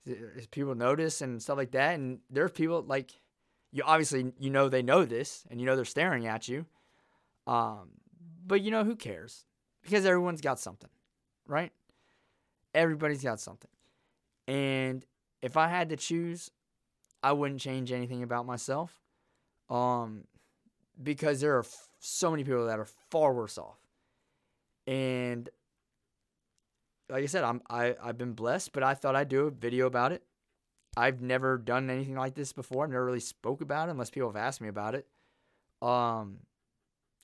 is 0.06 0.48
people 0.48 0.76
notice 0.76 1.22
and 1.22 1.42
stuff 1.42 1.58
like 1.58 1.72
that? 1.72 1.96
And 1.96 2.20
there's 2.30 2.52
people, 2.52 2.84
like, 2.84 3.12
you 3.72 3.84
obviously, 3.86 4.32
you 4.40 4.50
know, 4.50 4.70
they 4.70 4.82
know 4.82 5.04
this, 5.06 5.44
and 5.50 5.60
you 5.60 5.66
know 5.66 5.76
they're 5.76 5.86
staring 5.86 6.28
at 6.28 6.48
you. 6.48 6.66
Um, 7.46 7.90
but, 8.46 8.62
you 8.62 8.72
know, 8.72 8.84
who 8.84 8.96
cares? 8.96 9.46
Because 9.84 10.06
everyone's 10.06 10.42
got 10.42 10.60
something, 10.60 10.90
right? 11.48 11.72
Everybody's 12.74 13.22
got 13.22 13.40
something. 13.40 13.70
And 14.48 15.06
if 15.42 15.58
I 15.58 15.68
had 15.68 15.90
to 15.90 15.98
choose, 15.98 16.50
I 17.22 17.34
wouldn't 17.34 17.60
change 17.62 17.92
anything 17.92 18.24
about 18.24 18.46
myself. 18.46 19.02
Um, 19.70 20.26
because 21.02 21.42
there 21.42 21.56
are 21.56 21.64
f- 21.64 21.90
so 22.00 22.32
many 22.32 22.44
people 22.44 22.68
that 22.68 22.80
are 22.80 22.88
far 23.10 23.34
worse 23.34 23.58
off. 23.58 23.80
And 24.86 25.50
like 27.10 27.24
I 27.24 27.28
said, 27.28 27.44
I'm 27.44 27.62
I, 27.70 27.96
I've 28.02 28.18
been 28.18 28.34
blessed, 28.34 28.74
but 28.74 28.84
I 28.84 28.94
thought 28.94 29.16
I'd 29.16 29.30
do 29.30 29.48
a 29.48 29.52
video 29.52 29.88
about 29.88 30.12
it. 30.12 30.24
I've 30.96 31.22
never 31.22 31.58
done 31.58 31.90
anything 31.90 32.16
like 32.16 32.36
this 32.36 32.54
before. 32.54 32.84
I've 32.84 32.92
never 32.92 33.06
really 33.06 33.20
spoke 33.20 33.62
about 33.62 33.88
it 33.88 33.92
unless 33.92 34.12
people 34.12 34.30
have 34.30 34.36
asked 34.36 34.62
me 34.62 34.68
about 34.68 34.96
it. 34.96 35.08
Um, 35.82 36.40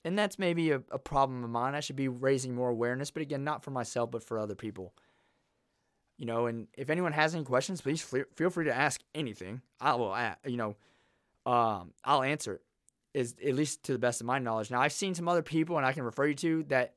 and 0.04 0.18
that's 0.18 0.38
maybe 0.38 0.70
a, 0.70 0.82
a 0.90 0.98
problem 0.98 1.44
of 1.44 1.50
mine. 1.50 1.74
I 1.74 1.80
should 1.80 1.96
be 1.96 2.08
raising 2.08 2.54
more 2.54 2.70
awareness, 2.70 3.10
but 3.10 3.22
again, 3.22 3.44
not 3.44 3.62
for 3.62 3.70
myself, 3.70 4.10
but 4.10 4.22
for 4.22 4.38
other 4.38 4.54
people. 4.54 4.94
You 6.16 6.26
know, 6.26 6.46
and 6.46 6.68
if 6.76 6.90
anyone 6.90 7.12
has 7.12 7.34
any 7.34 7.44
questions, 7.44 7.80
please 7.80 8.02
feel 8.02 8.50
free 8.50 8.66
to 8.66 8.74
ask 8.74 9.00
anything. 9.14 9.62
I 9.80 9.94
will, 9.94 10.14
you 10.44 10.56
know, 10.56 10.76
um, 11.50 11.92
I'll 12.04 12.22
answer 12.22 12.54
it. 12.54 12.62
Is 13.12 13.34
at 13.44 13.54
least 13.54 13.82
to 13.84 13.92
the 13.92 13.98
best 13.98 14.20
of 14.20 14.26
my 14.26 14.38
knowledge. 14.38 14.70
Now, 14.70 14.80
I've 14.80 14.92
seen 14.92 15.14
some 15.14 15.28
other 15.28 15.42
people, 15.42 15.78
and 15.78 15.84
I 15.84 15.92
can 15.92 16.04
refer 16.04 16.26
you 16.26 16.34
to 16.34 16.62
that 16.64 16.94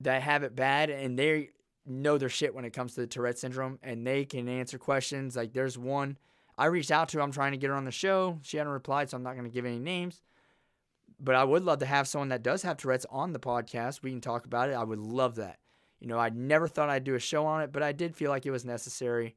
that 0.00 0.20
have 0.22 0.42
it 0.42 0.54
bad, 0.54 0.90
and 0.90 1.18
they 1.18 1.50
know 1.86 2.18
their 2.18 2.28
shit 2.28 2.54
when 2.54 2.64
it 2.64 2.72
comes 2.72 2.94
to 2.94 3.00
the 3.00 3.06
Tourette 3.06 3.38
syndrome, 3.38 3.78
and 3.82 4.06
they 4.06 4.24
can 4.26 4.48
answer 4.48 4.76
questions. 4.76 5.34
Like 5.34 5.54
there's 5.54 5.78
one 5.78 6.18
I 6.58 6.66
reached 6.66 6.90
out 6.90 7.08
to. 7.10 7.22
I'm 7.22 7.32
trying 7.32 7.52
to 7.52 7.58
get 7.58 7.70
her 7.70 7.76
on 7.76 7.84
the 7.84 7.90
show. 7.90 8.38
She 8.42 8.56
hadn't 8.56 8.72
replied, 8.72 9.08
so 9.08 9.16
I'm 9.16 9.22
not 9.22 9.34
going 9.34 9.44
to 9.44 9.50
give 9.50 9.64
any 9.64 9.78
names. 9.78 10.20
But 11.18 11.34
I 11.34 11.44
would 11.44 11.64
love 11.64 11.78
to 11.78 11.86
have 11.86 12.06
someone 12.06 12.28
that 12.28 12.42
does 12.42 12.62
have 12.62 12.76
Tourette's 12.76 13.06
on 13.10 13.32
the 13.32 13.38
podcast. 13.38 14.02
We 14.02 14.10
can 14.10 14.20
talk 14.20 14.44
about 14.44 14.68
it. 14.68 14.74
I 14.74 14.84
would 14.84 14.98
love 14.98 15.36
that. 15.36 15.58
You 15.98 16.08
know, 16.08 16.18
I 16.18 16.28
never 16.28 16.68
thought 16.68 16.90
I'd 16.90 17.04
do 17.04 17.14
a 17.14 17.20
show 17.20 17.46
on 17.46 17.62
it, 17.62 17.72
but 17.72 17.82
I 17.82 17.92
did 17.92 18.14
feel 18.14 18.30
like 18.30 18.44
it 18.44 18.50
was 18.50 18.64
necessary. 18.64 19.34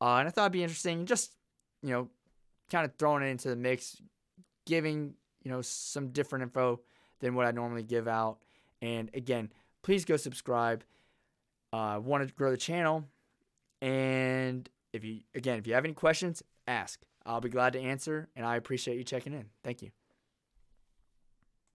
Uh, 0.00 0.16
and 0.16 0.28
I 0.28 0.30
thought 0.30 0.44
it'd 0.44 0.52
be 0.52 0.62
interesting, 0.62 1.04
just, 1.06 1.32
you 1.82 1.90
know, 1.90 2.08
kind 2.70 2.84
of 2.84 2.94
throwing 2.96 3.22
it 3.22 3.26
into 3.26 3.48
the 3.48 3.56
mix, 3.56 4.00
giving, 4.66 5.14
you 5.42 5.50
know, 5.50 5.62
some 5.62 6.08
different 6.08 6.44
info 6.44 6.80
than 7.20 7.34
what 7.34 7.46
I 7.46 7.50
normally 7.50 7.82
give 7.82 8.06
out. 8.06 8.38
And 8.80 9.10
again, 9.14 9.52
please 9.82 10.04
go 10.04 10.16
subscribe. 10.16 10.84
Uh, 11.72 12.00
want 12.02 12.26
to 12.26 12.32
grow 12.34 12.50
the 12.50 12.56
channel. 12.56 13.04
And 13.82 14.68
if 14.92 15.04
you, 15.04 15.20
again, 15.34 15.58
if 15.58 15.66
you 15.66 15.74
have 15.74 15.84
any 15.84 15.94
questions, 15.94 16.42
ask. 16.68 17.00
I'll 17.24 17.40
be 17.40 17.48
glad 17.48 17.72
to 17.72 17.80
answer. 17.80 18.28
And 18.36 18.46
I 18.46 18.56
appreciate 18.56 18.96
you 18.96 19.04
checking 19.04 19.32
in. 19.32 19.46
Thank 19.64 19.82
you. 19.82 19.90